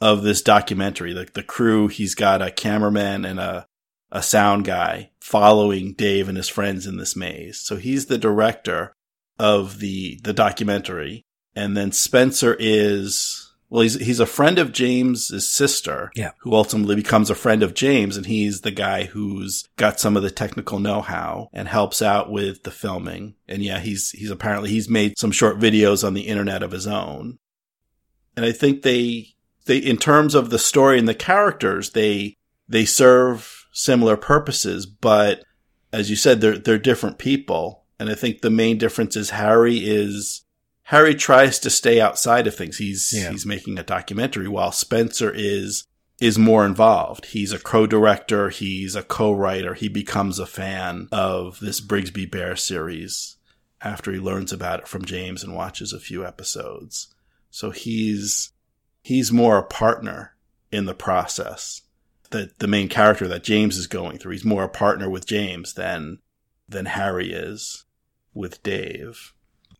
of 0.00 0.22
this 0.22 0.42
documentary. 0.42 1.12
The, 1.12 1.28
the 1.32 1.42
crew, 1.42 1.88
he's 1.88 2.14
got 2.14 2.42
a 2.42 2.50
cameraman 2.50 3.24
and 3.24 3.38
a, 3.38 3.66
a 4.10 4.22
sound 4.22 4.64
guy 4.64 5.10
following 5.20 5.92
Dave 5.94 6.28
and 6.28 6.36
his 6.36 6.48
friends 6.48 6.86
in 6.86 6.96
this 6.96 7.14
maze. 7.14 7.58
So, 7.60 7.76
he's 7.76 8.06
the 8.06 8.18
director 8.18 8.94
of 9.38 9.78
the 9.80 10.20
the 10.22 10.32
documentary 10.32 11.24
and 11.56 11.76
then 11.76 11.92
Spencer 11.92 12.56
is 12.58 13.52
well 13.74 13.82
he's 13.82 13.94
he's 14.06 14.20
a 14.20 14.26
friend 14.26 14.60
of 14.60 14.70
James's 14.70 15.48
sister 15.48 16.12
Yeah. 16.14 16.30
who 16.38 16.54
ultimately 16.54 16.94
becomes 16.94 17.28
a 17.28 17.34
friend 17.34 17.60
of 17.60 17.74
James 17.74 18.16
and 18.16 18.24
he's 18.24 18.60
the 18.60 18.70
guy 18.70 19.02
who's 19.06 19.68
got 19.76 19.98
some 19.98 20.16
of 20.16 20.22
the 20.22 20.30
technical 20.30 20.78
know-how 20.78 21.48
and 21.52 21.66
helps 21.66 22.00
out 22.00 22.30
with 22.30 22.62
the 22.62 22.70
filming. 22.70 23.34
And 23.48 23.64
yeah 23.64 23.80
he's 23.80 24.12
he's 24.12 24.30
apparently 24.30 24.70
he's 24.70 24.88
made 24.88 25.18
some 25.18 25.32
short 25.32 25.58
videos 25.58 26.06
on 26.06 26.14
the 26.14 26.28
internet 26.28 26.62
of 26.62 26.70
his 26.70 26.86
own. 26.86 27.38
And 28.36 28.46
I 28.46 28.52
think 28.52 28.82
they 28.82 29.34
they 29.66 29.78
in 29.78 29.96
terms 29.96 30.36
of 30.36 30.50
the 30.50 30.58
story 30.60 30.96
and 31.00 31.08
the 31.08 31.14
characters 31.14 31.90
they 31.90 32.36
they 32.68 32.84
serve 32.84 33.66
similar 33.72 34.16
purposes 34.16 34.86
but 34.86 35.42
as 35.92 36.10
you 36.10 36.14
said 36.14 36.40
they're 36.40 36.58
they're 36.58 36.78
different 36.78 37.18
people. 37.18 37.82
And 37.98 38.08
I 38.08 38.14
think 38.14 38.40
the 38.40 38.50
main 38.50 38.78
difference 38.78 39.16
is 39.16 39.30
Harry 39.30 39.78
is 39.78 40.43
Harry 40.88 41.14
tries 41.14 41.58
to 41.58 41.70
stay 41.70 42.00
outside 42.00 42.46
of 42.46 42.54
things. 42.54 42.78
He's 42.78 43.12
Yeah. 43.12 43.30
he's 43.30 43.46
making 43.46 43.78
a 43.78 43.82
documentary 43.82 44.48
while 44.48 44.72
Spencer 44.72 45.32
is 45.34 45.84
is 46.20 46.38
more 46.38 46.64
involved. 46.64 47.26
He's 47.26 47.52
a 47.52 47.58
co-director, 47.58 48.48
he's 48.48 48.94
a 48.94 49.02
co-writer. 49.02 49.74
He 49.74 49.88
becomes 49.88 50.38
a 50.38 50.46
fan 50.46 51.08
of 51.10 51.58
this 51.58 51.80
Brigsby 51.80 52.30
Bear 52.30 52.54
series 52.54 53.36
after 53.80 54.12
he 54.12 54.20
learns 54.20 54.52
about 54.52 54.78
it 54.80 54.88
from 54.88 55.04
James 55.04 55.42
and 55.42 55.54
watches 55.56 55.92
a 55.92 55.98
few 55.98 56.24
episodes. 56.24 57.08
So 57.50 57.70
he's 57.70 58.52
he's 59.02 59.32
more 59.32 59.58
a 59.58 59.62
partner 59.64 60.36
in 60.70 60.84
the 60.84 60.94
process. 60.94 61.82
That 62.30 62.58
the 62.58 62.68
main 62.68 62.88
character 62.88 63.26
that 63.28 63.44
James 63.44 63.76
is 63.76 63.86
going 63.86 64.18
through, 64.18 64.32
he's 64.32 64.44
more 64.44 64.64
a 64.64 64.68
partner 64.68 65.08
with 65.10 65.26
James 65.26 65.74
than 65.74 66.18
than 66.68 66.86
Harry 66.86 67.32
is 67.32 67.84
with 68.32 68.62
Dave. 68.62 69.32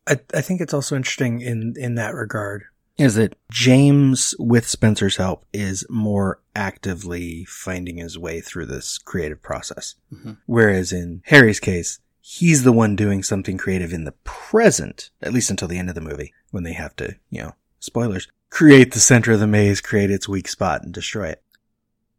I, 0.07 0.19
I 0.33 0.41
think 0.41 0.61
it's 0.61 0.73
also 0.73 0.95
interesting 0.95 1.41
in, 1.41 1.73
in 1.77 1.95
that 1.95 2.13
regard 2.13 2.65
is 2.97 3.15
that 3.15 3.35
James, 3.51 4.33
with 4.39 4.67
Spencer's 4.67 5.17
help, 5.17 5.45
is 5.51 5.85
more 5.89 6.39
actively 6.55 7.43
finding 7.45 7.97
his 7.97 8.17
way 8.17 8.39
through 8.39 8.67
this 8.67 8.97
creative 8.97 9.41
process. 9.41 9.95
Mhm. 10.13 10.37
Whereas 10.45 10.93
in 10.93 11.21
Harry's 11.25 11.59
case, 11.59 11.99
he's 12.21 12.63
the 12.63 12.71
one 12.71 12.95
doing 12.95 13.21
something 13.21 13.57
creative 13.57 13.91
in 13.91 14.05
the 14.05 14.13
present, 14.23 15.09
at 15.21 15.33
least 15.33 15.49
until 15.49 15.67
the 15.67 15.77
end 15.77 15.89
of 15.89 15.95
the 15.95 16.01
movie, 16.01 16.33
when 16.51 16.63
they 16.63 16.73
have 16.73 16.95
to, 16.95 17.15
you 17.29 17.41
know, 17.41 17.55
spoilers, 17.79 18.29
create 18.49 18.93
the 18.93 18.99
center 18.99 19.33
of 19.33 19.41
the 19.41 19.47
maze, 19.47 19.81
create 19.81 20.09
its 20.09 20.29
weak 20.29 20.47
spot, 20.47 20.81
and 20.81 20.93
destroy 20.93 21.27
it. 21.27 21.41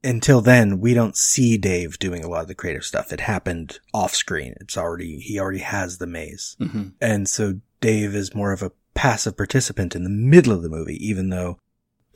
Until 0.04 0.40
then, 0.40 0.78
we 0.78 0.94
don't 0.94 1.16
see 1.16 1.56
Dave 1.56 1.98
doing 1.98 2.22
a 2.22 2.28
lot 2.28 2.42
of 2.42 2.48
the 2.48 2.54
creative 2.54 2.84
stuff. 2.84 3.12
It 3.12 3.20
happened 3.20 3.80
off 3.94 4.14
screen. 4.14 4.54
It's 4.60 4.76
already, 4.76 5.18
he 5.18 5.40
already 5.40 5.60
has 5.60 5.98
the 5.98 6.06
maze. 6.06 6.56
Mm-hmm. 6.60 6.88
And 7.00 7.28
so 7.28 7.60
Dave 7.80 8.14
is 8.14 8.34
more 8.34 8.52
of 8.52 8.62
a 8.62 8.72
passive 8.94 9.36
participant 9.36 9.94
in 9.94 10.04
the 10.04 10.10
middle 10.10 10.52
of 10.52 10.62
the 10.62 10.68
movie, 10.68 10.96
even 11.06 11.28
though 11.28 11.60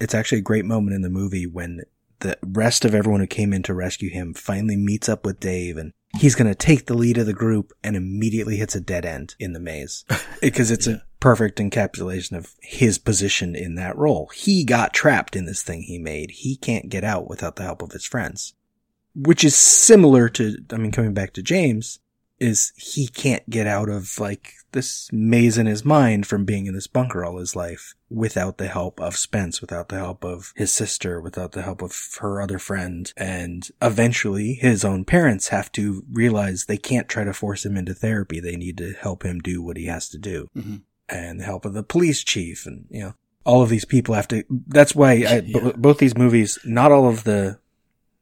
it's 0.01 0.15
actually 0.15 0.39
a 0.39 0.43
great 0.43 0.65
moment 0.65 0.95
in 0.95 1.03
the 1.03 1.11
movie 1.11 1.47
when 1.47 1.83
the 2.21 2.39
rest 2.43 2.85
of 2.85 2.95
everyone 2.95 3.21
who 3.21 3.27
came 3.27 3.53
in 3.53 3.63
to 3.63 3.75
rescue 3.75 4.11
him 4.11 4.35
finally 4.35 4.77
meets 4.77 5.09
up 5.09 5.25
with 5.25 5.41
Dave 5.41 5.77
and 5.77 5.93
he's 6.19 6.35
going 6.35 6.49
to 6.49 6.55
take 6.55 6.87
the 6.87 6.97
lead 6.97 7.19
of 7.19 7.27
the 7.27 7.33
group 7.33 7.73
and 7.83 7.97
immediately 7.97 8.57
hits 8.57 8.75
a 8.75 8.81
dead 8.81 9.05
end 9.05 9.35
in 9.39 9.53
the 9.53 9.61
maze 9.61 10.05
because 10.41 10.71
it's 10.71 10.87
a 10.87 11.03
perfect 11.19 11.59
encapsulation 11.59 12.37
of 12.37 12.55
his 12.63 12.99
position 12.99 13.55
in 13.55 13.75
that 13.75 13.97
role. 13.97 14.31
He 14.35 14.65
got 14.65 14.95
trapped 14.95 15.37
in 15.37 15.45
this 15.45 15.63
thing 15.63 15.83
he 15.83 15.99
made. 15.99 16.31
He 16.31 16.57
can't 16.57 16.89
get 16.89 17.05
out 17.05 17.29
without 17.29 17.57
the 17.57 17.63
help 17.63 17.83
of 17.83 17.93
his 17.93 18.07
friends, 18.07 18.55
which 19.15 19.45
is 19.45 19.55
similar 19.55 20.29
to, 20.31 20.57
I 20.73 20.77
mean, 20.77 20.93
coming 20.93 21.15
back 21.15 21.35
to 21.35 21.43
James, 21.43 22.01
is 22.39 22.73
he 22.77 23.07
can't 23.07 23.49
get 23.51 23.67
out 23.67 23.91
of 23.91 24.19
like 24.19 24.55
this 24.73 25.09
maze 25.13 25.59
in 25.59 25.67
his 25.67 25.85
mind 25.85 26.27
from 26.27 26.45
being 26.45 26.67
in 26.67 26.75
this 26.75 26.87
bunker 26.87 27.25
all 27.25 27.39
his 27.39 27.57
life 27.57 27.95
without 28.09 28.59
the 28.59 28.69
help 28.69 29.01
of 29.01 29.17
Spence, 29.17 29.61
without 29.61 29.89
the 29.89 29.97
help 29.97 30.25
of 30.25 30.53
his 30.57 30.73
sister, 30.73 31.21
without 31.21 31.53
the 31.53 31.63
help 31.63 31.83
of 31.83 31.95
her 32.21 32.41
other 32.41 32.59
friend. 32.59 33.13
And 33.17 33.69
eventually 33.81 34.55
his 34.55 34.85
own 34.85 35.05
parents 35.05 35.49
have 35.49 35.71
to 35.73 36.05
realize 36.11 36.65
they 36.65 36.77
can't 36.77 37.09
try 37.09 37.25
to 37.25 37.33
force 37.33 37.65
him 37.65 37.77
into 37.77 37.95
therapy. 37.95 38.41
They 38.41 38.57
need 38.57 38.79
to 38.79 38.93
help 38.93 39.25
him 39.25 39.39
do 39.39 39.63
what 39.63 39.77
he 39.77 39.87
has 39.87 40.09
to 40.11 40.19
do. 40.19 40.49
Mm-hmm. 40.57 40.77
And 41.09 41.41
the 41.41 41.45
help 41.45 41.65
of 41.65 41.75
the 41.75 41.83
police 41.83 42.23
chief 42.23 42.67
and, 42.67 42.87
you 42.91 43.01
know, 43.01 43.15
all 43.45 43.63
of 43.63 43.69
these 43.69 43.85
people 43.85 44.15
have 44.15 44.29
to, 44.29 44.45
that's 44.69 44.95
why 44.95 45.25
I, 45.29 45.41
b- 45.41 45.73
both 45.77 45.99
these 45.99 46.17
movies, 46.17 46.59
not 46.65 46.93
all 46.93 47.09
of 47.09 47.25
the, 47.25 47.59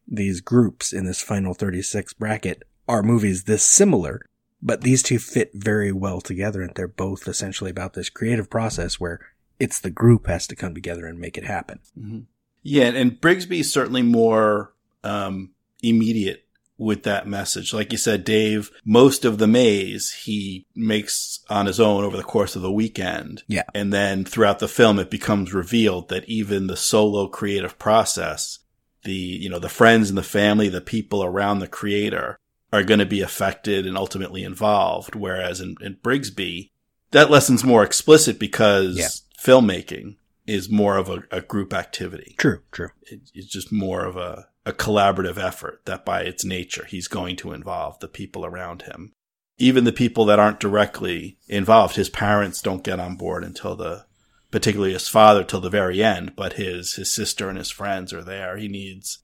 these 0.07 0.41
groups 0.41 0.93
in 0.93 1.05
this 1.05 1.21
final 1.21 1.55
36 1.55 2.15
bracket 2.15 2.63
are 2.89 3.03
movies 3.03 3.45
this 3.45 3.63
similar, 3.63 4.25
but 4.61 4.83
these 4.83 5.03
two 5.03 5.19
fit 5.19 5.51
very 5.55 5.93
well 5.93 6.21
together 6.21 6.63
and 6.63 6.73
they're 6.75 6.89
both 6.89 7.29
essentially 7.29 7.71
about 7.71 7.95
this 7.95 8.11
creative 8.11 8.51
process 8.51 8.99
where 8.99 9.21
it's 9.59 9.81
the 9.81 9.91
group 9.91 10.27
has 10.27 10.47
to 10.47 10.57
come 10.57 10.75
together 10.75 11.07
and 11.07 11.19
make 11.19 11.37
it 11.37 11.45
happen. 11.45 11.81
Mm-hmm. 11.99 12.21
Yeah, 12.63 12.85
and 12.87 13.21
Brigsby 13.21 13.61
is 13.61 13.73
certainly 13.73 14.03
more 14.03 14.73
um, 15.05 15.51
immediate 15.83 16.45
with 16.77 17.03
that 17.05 17.27
message. 17.27 17.73
Like 17.73 17.93
you 17.93 17.99
said, 17.99 18.25
Dave, 18.25 18.71
most 18.85 19.25
of 19.25 19.39
the 19.39 19.47
maze 19.49 20.13
he 20.13 20.67
makes 20.75 21.41
on 21.49 21.67
his 21.67 21.81
own 21.81 22.05
over 22.05 22.17
the 22.17 22.23
course 22.23 22.55
of 22.55 22.63
the 22.63 22.71
weekend. 22.71 23.43
Yeah. 23.49 23.65
And 23.75 23.93
then 23.93 24.25
throughout 24.25 24.61
the 24.61 24.69
film, 24.69 24.99
it 24.99 25.11
becomes 25.11 25.53
revealed 25.53 26.09
that 26.09 26.29
even 26.29 26.67
the 26.67 26.77
solo 26.77 27.27
creative 27.27 27.79
process 27.79 28.61
the, 29.05 29.15
you 29.15 29.49
know, 29.49 29.59
the 29.59 29.69
friends 29.69 30.09
and 30.09 30.19
the 30.19 30.23
family, 30.23 30.69
the 30.69 30.81
people 30.81 31.23
around 31.23 31.61
the 31.61 31.69
creator 31.69 32.39
are 32.73 32.83
going 32.85 33.01
to 33.01 33.07
be 33.07 33.21
affected 33.23 33.87
and 33.87 33.97
ultimately 33.97 34.45
involved. 34.45 35.15
Whereas 35.15 35.61
in, 35.61 35.77
in 35.81 35.97
Brigsby, 35.97 36.71
that 37.13 37.31
lesson's 37.31 37.65
more 37.65 37.83
explicit 37.83 38.39
because 38.39 38.99
Yeah. 38.99 39.09
filmmaking 39.43 40.17
is 40.47 40.71
more 40.71 40.97
of 40.97 41.09
a, 41.09 41.23
a 41.31 41.41
group 41.41 41.73
activity. 41.73 42.35
True, 42.39 42.61
true. 42.73 42.91
It, 43.03 43.31
it's 43.35 43.49
just 43.49 43.71
more 43.73 44.05
of 44.05 44.17
a, 44.17 44.49
a 44.67 44.73
collaborative 44.73 45.39
effort 45.39 45.83
that 45.87 46.05
by 46.05 46.23
its 46.23 46.45
nature, 46.45 46.87
he's 46.87 47.09
going 47.09 47.37
to 47.37 47.53
involve 47.53 47.99
the 48.01 48.09
people 48.09 48.45
around 48.45 48.83
him. 48.83 49.13
Even 49.59 49.85
the 49.85 49.93
people 49.93 50.25
that 50.27 50.39
aren't 50.39 50.61
directly 50.61 51.37
involved, 51.49 51.97
his 51.97 52.09
parents 52.11 52.63
don't 52.63 52.85
get 52.85 53.01
on 53.01 53.17
board 53.17 53.43
until 53.45 53.75
the, 53.77 54.07
particularly 54.51 54.93
his 54.93 55.09
father 55.09 55.43
till 55.45 55.61
the 55.61 55.69
very 55.71 56.03
end, 56.03 56.35
but 56.37 56.55
his, 56.55 56.95
his 56.95 57.11
sister 57.11 57.49
and 57.49 57.59
his 57.59 57.71
friends 57.71 58.13
are 58.13 58.23
there. 58.23 58.57
He 58.57 58.69
needs, 58.69 59.19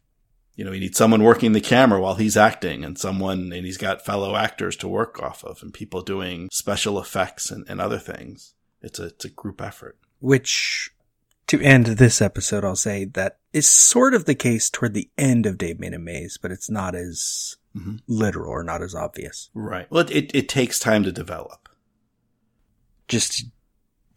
you 0.57 0.65
know, 0.65 0.73
he 0.73 0.81
needs 0.81 0.97
someone 0.99 1.23
working 1.23 1.53
the 1.53 1.61
camera 1.61 2.01
while 2.01 2.15
he's 2.15 2.37
acting 2.37 2.85
and 2.85 2.97
someone, 2.99 3.53
and 3.53 3.67
he's 3.67 3.77
got 3.79 4.05
fellow 4.05 4.37
actors 4.37 4.77
to 4.77 4.89
work 4.89 5.21
off 5.23 5.43
of 5.45 5.63
and 5.63 5.73
people 5.75 6.01
doing 6.03 6.49
special 6.53 6.99
effects 6.99 7.51
and, 7.51 7.65
and 7.69 7.81
other 7.81 7.99
things. 7.99 8.55
It's 8.81 8.99
a, 8.99 9.07
it's 9.07 9.25
a 9.25 9.31
group 9.31 9.61
effort. 9.61 9.99
Which, 10.21 10.91
to 11.49 11.61
end 11.61 11.87
this 11.87 12.23
episode, 12.23 12.65
I'll 12.65 12.77
say 12.77 13.05
that 13.07 13.39
is 13.53 13.69
sort 13.69 14.15
of 14.15 14.27
the 14.27 14.35
case 14.35 14.71
toward 14.71 14.95
the 14.95 15.11
end 15.19 15.45
of 15.47 15.59
Dave 15.59 15.81
Made 15.81 15.95
a 15.95 15.99
Maze, 15.99 16.39
but 16.41 16.51
it's 16.53 16.71
not 16.71 16.95
as 16.95 17.57
Mhm. 17.77 17.99
literal 18.07 18.51
or 18.53 18.63
not 18.63 18.83
as 18.83 18.95
obvious. 18.95 19.51
Right. 19.53 19.91
Well, 19.91 20.03
it, 20.03 20.11
it, 20.13 20.31
it 20.35 20.49
takes 20.49 20.79
time 20.79 21.03
to 21.03 21.11
develop. 21.11 21.69
Just 23.09 23.47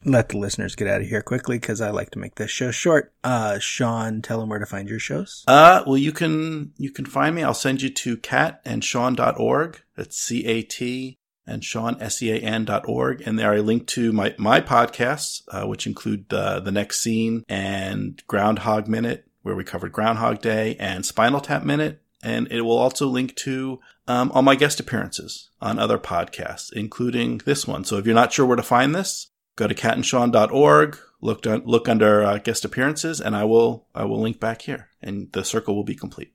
let 0.05 0.29
the 0.29 0.38
listeners 0.38 0.75
get 0.75 0.88
out 0.88 1.01
of 1.01 1.07
here 1.07 1.21
quickly 1.21 1.57
because 1.57 1.81
I 1.81 1.89
like 1.89 2.12
to 2.12 2.19
make 2.19 2.36
this 2.36 2.51
show 2.51 2.71
short. 2.71 3.13
Uh, 3.23 3.60
Sean, 3.60 4.21
tell 4.21 4.39
them 4.39 4.49
where 4.49 4.60
to 4.60 4.65
find 4.65 4.89
your 4.89 4.99
shows. 4.99 5.43
Uh, 5.47 5.83
well, 5.86 5.97
you 5.97 6.12
can, 6.12 6.73
you 6.77 6.91
can 6.91 7.05
find 7.05 7.36
me. 7.36 7.43
I'll 7.43 7.53
send 7.53 7.81
you 7.81 7.89
to 7.89 8.17
catandsean.org. 8.17 9.81
That's 9.95 10.17
C-A-T 10.17 11.17
and 11.45 11.63
Sean, 11.63 11.97
S-E-A-N 12.01 12.65
dot 12.65 12.88
org. 12.88 13.21
And 13.25 13.39
there 13.39 13.53
I 13.53 13.60
link 13.60 13.88
to 13.88 14.12
my, 14.12 14.36
my 14.38 14.62
podcasts, 14.62 15.41
uh, 15.49 15.65
which 15.67 15.88
include, 15.88 16.31
uh, 16.33 16.60
The 16.60 16.71
Next 16.71 17.01
Scene 17.01 17.43
and 17.47 18.21
Groundhog 18.27 18.88
Minute, 18.88 19.27
where 19.41 19.55
we 19.55 19.63
covered 19.63 19.93
Groundhog 19.93 20.41
Day 20.41 20.75
and 20.79 21.05
Spinal 21.05 21.41
Tap 21.41 21.63
Minute. 21.63 22.01
And 22.23 22.51
it 22.51 22.62
will 22.62 22.77
also 22.77 23.07
link 23.07 23.36
to, 23.38 23.79
um, 24.07 24.31
all 24.33 24.41
my 24.41 24.55
guest 24.55 24.79
appearances 24.79 25.49
on 25.62 25.79
other 25.79 25.97
podcasts, 25.97 26.71
including 26.73 27.41
this 27.45 27.67
one. 27.67 27.83
So 27.83 27.97
if 27.97 28.05
you're 28.05 28.15
not 28.15 28.33
sure 28.33 28.45
where 28.45 28.57
to 28.57 28.63
find 28.63 28.93
this, 28.93 29.29
go 29.57 29.67
to 29.67 29.75
catandsean.org, 29.75 30.97
look, 31.19 31.45
look 31.45 31.89
under 31.89 32.23
uh, 32.23 32.37
guest 32.37 32.63
appearances, 32.63 33.19
and 33.19 33.35
I 33.35 33.43
will, 33.43 33.87
I 33.93 34.05
will 34.05 34.21
link 34.21 34.39
back 34.39 34.61
here 34.61 34.87
and 35.01 35.31
the 35.33 35.43
circle 35.43 35.75
will 35.75 35.83
be 35.83 35.95
complete. 35.95 36.33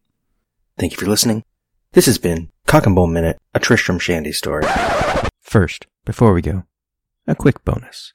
Thank 0.79 0.93
you 0.93 0.99
for 0.99 1.07
listening. 1.07 1.45
This 1.93 2.07
has 2.07 2.19
been 2.19 2.51
Cock 2.67 2.87
and 2.87 2.95
Bull 2.95 3.07
Minute, 3.07 3.39
a 3.55 3.61
Tristram 3.61 3.99
Shandy 3.99 4.33
story. 4.33 4.65
First, 5.41 5.87
before 6.05 6.33
we 6.33 6.43
go, 6.43 6.65
a 7.27 7.35
quick 7.35 7.65
bonus. 7.65 8.13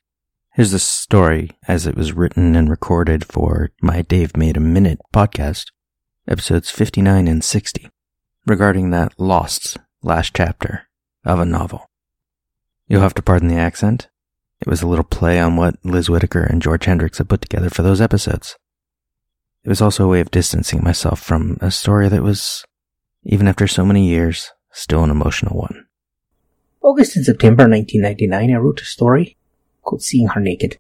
Here's 0.53 0.71
the 0.71 0.79
story 0.79 1.51
as 1.67 1.85
it 1.85 1.95
was 1.95 2.13
written 2.13 2.55
and 2.55 2.69
recorded 2.69 3.23
for 3.23 3.69
my 3.81 4.01
Dave 4.01 4.35
Made 4.35 4.57
a 4.57 4.61
Minute 4.61 4.99
podcast, 5.13 5.67
episodes 6.27 6.71
59 6.71 7.27
and 7.27 7.43
60, 7.43 7.89
regarding 8.47 8.89
that 8.89 9.13
lost 9.19 9.77
last 10.01 10.35
chapter 10.35 10.89
of 11.23 11.39
a 11.39 11.45
novel. 11.45 11.87
You'll 12.87 13.01
have 13.01 13.13
to 13.15 13.21
pardon 13.21 13.49
the 13.49 13.55
accent. 13.55 14.09
It 14.59 14.67
was 14.67 14.81
a 14.81 14.87
little 14.87 15.03
play 15.03 15.39
on 15.39 15.55
what 15.55 15.75
Liz 15.83 16.09
Whitaker 16.09 16.43
and 16.43 16.61
George 16.61 16.85
Hendricks 16.85 17.19
had 17.19 17.29
put 17.29 17.41
together 17.41 17.69
for 17.69 17.83
those 17.83 18.01
episodes. 18.01 18.57
It 19.63 19.69
was 19.69 19.81
also 19.81 20.05
a 20.05 20.07
way 20.07 20.19
of 20.19 20.31
distancing 20.31 20.83
myself 20.83 21.19
from 21.21 21.57
a 21.61 21.69
story 21.69 22.09
that 22.09 22.23
was, 22.23 22.65
even 23.23 23.47
after 23.47 23.67
so 23.67 23.85
many 23.85 24.07
years, 24.07 24.51
still 24.71 25.03
an 25.03 25.11
emotional 25.11 25.57
one. 25.57 25.85
August 26.81 27.15
and 27.15 27.25
September 27.25 27.67
1999, 27.67 28.55
I 28.55 28.59
wrote 28.59 28.81
a 28.81 28.85
story 28.85 29.37
called 29.83 30.01
Seeing 30.01 30.29
Her 30.29 30.39
Naked. 30.39 30.79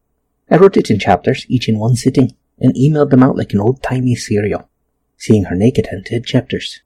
I 0.49 0.57
wrote 0.57 0.77
it 0.77 0.89
in 0.89 0.99
chapters, 0.99 1.45
each 1.47 1.69
in 1.69 1.79
one 1.79 1.95
sitting, 1.95 2.35
and 2.59 2.73
emailed 2.75 3.11
them 3.11 3.23
out 3.23 3.37
like 3.37 3.53
an 3.53 3.59
old-timey 3.59 4.15
serial. 4.15 4.69
Seeing 5.17 5.45
Her 5.45 5.55
Naked 5.55 5.87
had 5.87 6.05
10 6.05 6.23
chapters. 6.23 6.81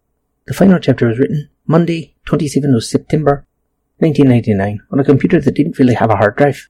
The 0.48 0.54
final 0.54 0.80
chapter 0.80 1.08
was 1.08 1.20
written 1.20 1.50
Monday, 1.66 2.16
27th 2.26 2.76
of 2.76 2.84
September, 2.84 3.46
1999, 4.00 4.82
on 4.92 5.00
a 5.00 5.04
computer 5.04 5.40
that 5.40 5.56
didn't 5.56 5.80
really 5.80 5.94
have 5.94 6.10
a 6.10 6.18
hard 6.18 6.36
drive. 6.36 6.68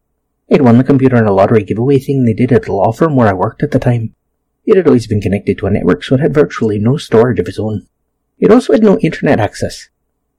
I'd 0.52 0.62
won 0.62 0.78
the 0.78 0.84
computer 0.84 1.16
in 1.16 1.26
a 1.26 1.32
lottery 1.32 1.64
giveaway 1.64 1.98
thing 1.98 2.26
they 2.26 2.34
did 2.34 2.52
at 2.52 2.64
the 2.64 2.74
law 2.74 2.92
firm 2.92 3.16
where 3.16 3.30
I 3.30 3.34
worked 3.34 3.64
at 3.64 3.72
the 3.72 3.80
time. 3.80 4.14
It 4.66 4.76
had 4.76 4.86
always 4.86 5.08
been 5.08 5.22
connected 5.22 5.58
to 5.58 5.68
a 5.68 5.72
network, 5.72 6.04
so 6.04 6.16
it 6.16 6.22
had 6.22 6.34
virtually 6.34 6.78
no 6.78 6.98
storage 6.98 7.40
of 7.40 7.48
its 7.48 7.58
own. 7.58 7.88
It 8.38 8.52
also 8.52 8.74
had 8.74 8.84
no 8.84 9.00
internet 9.00 9.40
access, 9.40 9.90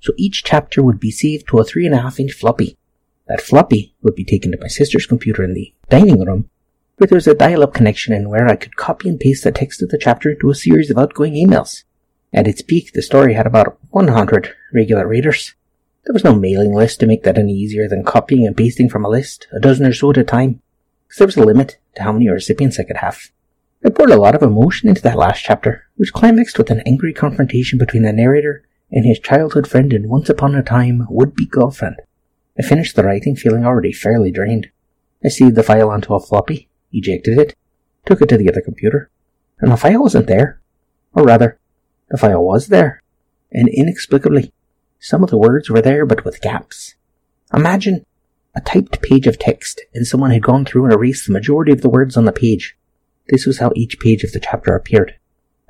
so 0.01 0.13
each 0.19 0.45
chapter 0.45 0.83
would 0.83 1.01
be 1.01 1.11
saved 1.11 1.49
to 1.49 1.59
a 1.61 1.65
three 1.65 1.87
and 1.87 1.95
a 1.95 2.03
half 2.03 2.21
inch 2.21 2.33
floppy. 2.33 2.77
That 3.27 3.41
floppy 3.41 3.95
would 4.03 4.15
be 4.15 4.25
taken 4.25 4.53
to 4.53 4.59
my 4.61 4.67
sister's 4.67 5.07
computer 5.07 5.43
in 5.43 5.55
the 5.55 5.73
dining 5.89 6.23
room, 6.23 6.51
where 6.97 7.07
there 7.07 7.17
was 7.17 7.27
a 7.27 7.35
dial-up 7.35 7.73
connection 7.73 8.13
and 8.13 8.29
where 8.29 8.47
I 8.47 8.57
could 8.57 8.77
copy 8.77 9.09
and 9.09 9.19
paste 9.19 9.45
the 9.45 9.51
text 9.51 9.83
of 9.83 9.89
the 9.89 9.99
chapter 9.99 10.33
into 10.33 10.51
a 10.51 10.55
series 10.55 10.91
of 10.91 10.99
outgoing 10.99 11.35
emails. 11.35 11.85
At 12.35 12.47
its 12.47 12.61
peak, 12.61 12.93
the 12.93 13.01
story 13.01 13.33
had 13.33 13.47
about 13.47 13.79
100 13.91 14.55
regular 14.75 15.07
readers. 15.09 15.55
There 16.05 16.13
was 16.13 16.25
no 16.25 16.35
mailing 16.35 16.75
list 16.75 16.99
to 17.01 17.07
make 17.07 17.23
that 17.23 17.39
any 17.39 17.53
easier 17.53 17.89
than 17.89 18.03
copying 18.03 18.45
and 18.45 18.57
pasting 18.57 18.89
from 18.89 19.05
a 19.05 19.09
list, 19.09 19.47
a 19.53 19.61
dozen 19.61 19.87
or 19.87 19.93
so 19.93 20.11
at 20.11 20.19
a 20.19 20.25
time, 20.25 20.61
because 21.07 21.19
there 21.19 21.27
was 21.27 21.37
a 21.37 21.45
limit 21.45 21.79
to 21.95 22.03
how 22.03 22.13
many 22.13 22.29
recipients 22.29 22.81
I 22.81 22.85
could 22.85 22.97
have. 22.97 23.31
I 23.85 23.91
poured 23.91 24.11
a 24.11 24.17
lot 24.17 24.35
of 24.35 24.43
emotion 24.43 24.89
into 24.89 25.03
that 25.03 25.17
last 25.17 25.45
chapter, 25.45 25.87
which 25.97 26.13
climaxed 26.13 26.59
with 26.59 26.71
an 26.71 26.83
angry 26.87 27.13
confrontation 27.13 27.79
between 27.79 28.03
the 28.03 28.13
narrator 28.13 28.65
and 28.91 29.07
his 29.07 29.21
childhood 29.21 29.69
friend 29.69 29.93
and 29.93 30.09
once 30.09 30.29
upon 30.29 30.57
a 30.57 30.63
time 30.63 31.07
would-be 31.09 31.47
girlfriend. 31.47 31.97
I 32.59 32.63
finished 32.63 32.97
the 32.97 33.05
writing 33.05 33.37
feeling 33.37 33.65
already 33.65 33.93
fairly 33.93 34.33
drained. 34.33 34.71
I 35.25 35.29
saved 35.29 35.55
the 35.55 35.63
file 35.63 35.89
onto 35.89 36.15
a 36.15 36.21
floppy, 36.21 36.69
ejected 36.93 37.39
it, 37.39 37.57
took 38.05 38.21
it 38.21 38.29
to 38.29 38.37
the 38.37 38.49
other 38.49 38.61
computer, 38.61 39.09
and 39.61 39.71
the 39.71 39.77
file 39.77 40.03
wasn't 40.03 40.27
there. 40.27 40.61
Or 41.15 41.23
rather, 41.23 41.59
the 42.11 42.19
file 42.19 42.43
was 42.43 42.69
there, 42.69 43.03
and 43.53 43.69
inexplicably, 43.69 44.53
some 45.03 45.25
of 45.25 45.31
the 45.31 45.37
words 45.37 45.69
were 45.69 45.83
there 45.83 46.07
but 46.07 46.25
with 46.25 46.41
gaps. 46.41 46.95
Imagine 47.53 48.07
a 48.55 48.61
typed 48.61 49.03
page 49.03 49.27
of 49.27 49.37
text 49.37 49.81
and 49.93 50.07
someone 50.07 50.31
had 50.31 50.45
gone 50.45 50.65
through 50.65 50.85
and 50.85 50.93
erased 50.93 51.27
the 51.27 51.33
majority 51.33 51.73
of 51.73 51.81
the 51.81 51.91
words 51.91 52.17
on 52.17 52.25
the 52.25 52.31
page. 52.31 52.77
This 53.27 53.45
was 53.45 53.59
how 53.59 53.73
each 53.75 53.99
page 53.99 54.23
of 54.23 54.31
the 54.31 54.39
chapter 54.39 54.77
appeared. 54.77 55.17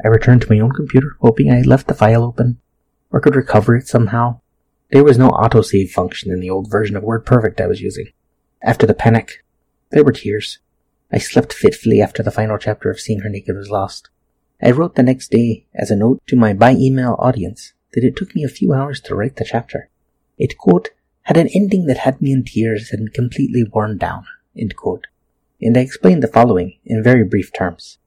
I 0.05 0.09
returned 0.09 0.43
to 0.43 0.53
my 0.53 0.61
own 0.61 0.73
computer, 0.73 1.17
hoping 1.23 1.51
I 1.51 1.55
had 1.55 1.67
left 1.67 1.87
the 1.87 1.95
file 1.95 2.23
open, 2.23 2.61
or 3.11 3.23
could 3.23 3.35
recover 3.35 3.75
it 3.75 3.89
somehow. 3.89 4.41
There 4.91 5.03
was 5.03 5.17
no 5.17 5.31
autosave 5.31 5.93
function 5.93 6.31
in 6.31 6.41
the 6.41 6.51
old 6.51 6.71
version 6.71 6.95
of 6.95 7.03
WordPerfect 7.03 7.59
I 7.59 7.69
was 7.69 7.81
using. 7.81 8.09
After 8.61 8.85
the 8.85 8.93
panic, 8.93 9.43
there 9.93 10.05
were 10.05 10.13
tears. 10.13 10.59
I 11.11 11.17
slept 11.17 11.55
fitfully 11.55 12.03
after 12.03 12.23
the 12.23 12.31
final 12.31 12.59
chapter 12.59 12.91
of 12.91 13.01
Seeing 13.01 13.21
Her 13.21 13.31
Naked 13.31 13.57
was 13.57 13.71
lost. 13.71 14.11
I 14.61 14.73
wrote 14.73 14.95
the 14.95 15.03
next 15.03 15.31
day 15.31 15.65
as 15.75 15.91
a 15.91 15.97
note 15.97 16.21
to 16.27 16.37
my 16.37 16.53
by 16.53 16.73
email 16.73 17.17
audience 17.19 17.73
that 17.93 18.05
it 18.05 18.17
took 18.17 18.35
me 18.35 18.45
a 18.45 18.49
few 18.49 18.73
hours 18.73 19.01
to 19.03 19.15
write 19.15 19.37
the 19.37 19.45
chapter. 19.45 19.91
It, 20.39 20.59
quote, 20.59 20.91
had 21.23 21.37
an 21.37 21.49
ending 21.55 21.87
that 21.87 21.99
had 21.99 22.21
me 22.21 22.33
in 22.33 22.45
tears 22.45 22.91
and 22.91 23.13
completely 23.13 23.65
worn 23.65 23.99
down, 23.99 24.25
end 24.57 24.77
quote. 24.77 25.07
And 25.61 25.77
I 25.77 25.81
explained 25.81 26.23
the 26.23 26.29
following 26.29 26.79
in 26.85 27.03
very 27.03 27.23
brief 27.23 27.53
terms. 27.53 27.99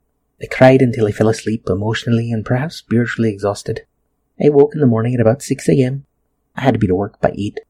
I 0.41 0.47
cried 0.47 0.81
until 0.81 1.07
I 1.07 1.11
fell 1.11 1.29
asleep 1.29 1.69
emotionally 1.69 2.31
and 2.31 2.45
perhaps 2.45 2.75
spiritually 2.75 3.29
exhausted. 3.29 3.85
I 4.43 4.49
woke 4.49 4.73
in 4.73 4.81
the 4.81 4.87
morning 4.87 5.13
at 5.13 5.21
about 5.21 5.41
6 5.41 5.69
a.m. 5.69 6.05
I 6.55 6.61
had 6.61 6.73
to 6.73 6.79
be 6.79 6.87
to 6.87 6.95
work 6.95 7.21
by 7.21 7.33
8. 7.37 7.61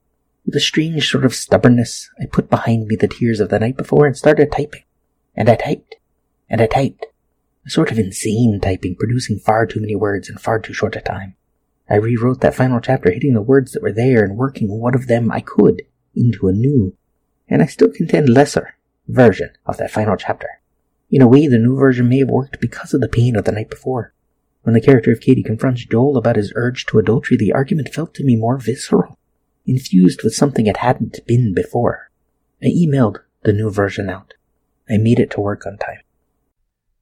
With 0.46 0.56
a 0.56 0.60
strange 0.60 1.10
sort 1.10 1.26
of 1.26 1.36
stubbornness, 1.36 2.10
I 2.20 2.26
put 2.26 2.50
behind 2.50 2.88
me 2.88 2.96
the 2.96 3.08
tears 3.08 3.40
of 3.40 3.50
the 3.50 3.60
night 3.60 3.78
before 3.78 4.08
and 4.08 4.18
started 4.18 4.52
typing. 4.52 4.84
And 5.36 5.50
I 5.50 5.56
typed. 5.56 5.96
And 6.50 6.62
I 6.62 6.66
typed. 6.66 7.06
A 7.66 7.70
sort 7.70 7.92
of 7.92 8.00
insane 8.00 8.60
typing, 8.62 8.96
producing 8.96 9.38
far 9.38 9.66
too 9.66 9.80
many 9.80 9.96
words 9.96 10.30
in 10.30 10.38
far 10.38 10.60
too 10.60 10.74
short 10.74 10.96
a 10.96 11.02
time. 11.02 11.36
I 11.90 11.96
rewrote 11.96 12.42
that 12.42 12.56
final 12.56 12.80
chapter, 12.80 13.12
hitting 13.12 13.34
the 13.34 13.42
words 13.42 13.72
that 13.72 13.84
were 13.84 13.92
there 13.92 14.24
and 14.24 14.38
working 14.38 14.70
what 14.70 14.96
of 14.96 15.08
them 15.08 15.32
I 15.32 15.42
could 15.42 15.84
into 16.16 16.48
a 16.48 16.54
new, 16.54 16.96
and 17.48 17.62
I 17.62 17.68
still 17.68 17.90
contend 17.90 18.30
lesser, 18.30 18.76
version 19.08 19.52
of 19.66 19.78
that 19.78 19.92
final 19.92 20.16
chapter. 20.16 20.48
In 21.12 21.22
a 21.22 21.28
way, 21.28 21.48
the 21.48 21.60
new 21.60 21.78
version 21.78 22.10
may 22.10 22.20
have 22.20 22.30
worked 22.30 22.60
because 22.60 22.94
of 22.94 23.02
the 23.02 23.08
pain 23.08 23.36
of 23.36 23.46
the 23.46 23.52
night 23.52 23.70
before. 23.70 24.14
When 24.64 24.74
the 24.74 24.82
character 24.82 25.12
of 25.12 25.22
Katie 25.22 25.44
confronts 25.44 25.86
Joel 25.86 26.18
about 26.18 26.38
his 26.38 26.52
urge 26.56 26.88
to 26.88 26.98
adultery, 26.98 27.38
the 27.38 27.54
argument 27.54 27.94
felt 27.94 28.16
to 28.16 28.24
me 28.24 28.36
more 28.36 28.58
visceral, 28.58 29.20
infused 29.68 30.24
with 30.24 30.34
something 30.34 30.66
it 30.66 30.78
hadn't 30.78 31.20
been 31.28 31.54
before. 31.54 32.10
I 32.64 32.68
emailed 32.68 33.20
the 33.44 33.54
new 33.54 33.70
version 33.70 34.10
out. 34.10 34.34
I 34.90 34.98
made 34.98 35.20
it 35.20 35.30
to 35.32 35.42
work 35.42 35.68
on 35.68 35.78
time. 35.78 36.00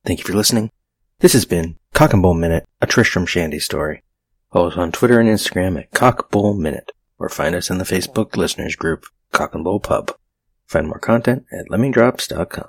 Thank 0.05 0.19
you 0.19 0.25
for 0.25 0.33
listening. 0.33 0.71
This 1.19 1.31
has 1.31 1.45
been 1.45 1.77
Cock 1.93 2.11
and 2.11 2.21
Bull 2.21 2.33
Minute, 2.33 2.65
a 2.81 2.87
Tristram 2.87 3.25
Shandy 3.25 3.59
story. 3.59 4.03
Follow 4.53 4.67
us 4.67 4.77
on 4.77 4.91
Twitter 4.91 5.19
and 5.19 5.27
Instagram 5.27 5.79
at 5.79 5.89
Cock 5.89 6.29
Bull 6.29 6.53
Minute, 6.53 6.91
or 7.17 7.27
find 7.27 7.55
us 7.55 7.71
in 7.71 7.79
the 7.79 7.83
Facebook 7.83 8.37
listeners 8.37 8.75
group, 8.75 9.05
Cock 9.31 9.55
and 9.55 9.63
Bull 9.63 9.79
Pub. 9.79 10.11
Find 10.67 10.87
more 10.87 10.99
content 10.99 11.45
at 11.51 11.69
lemmingdrops.com. 11.69 12.67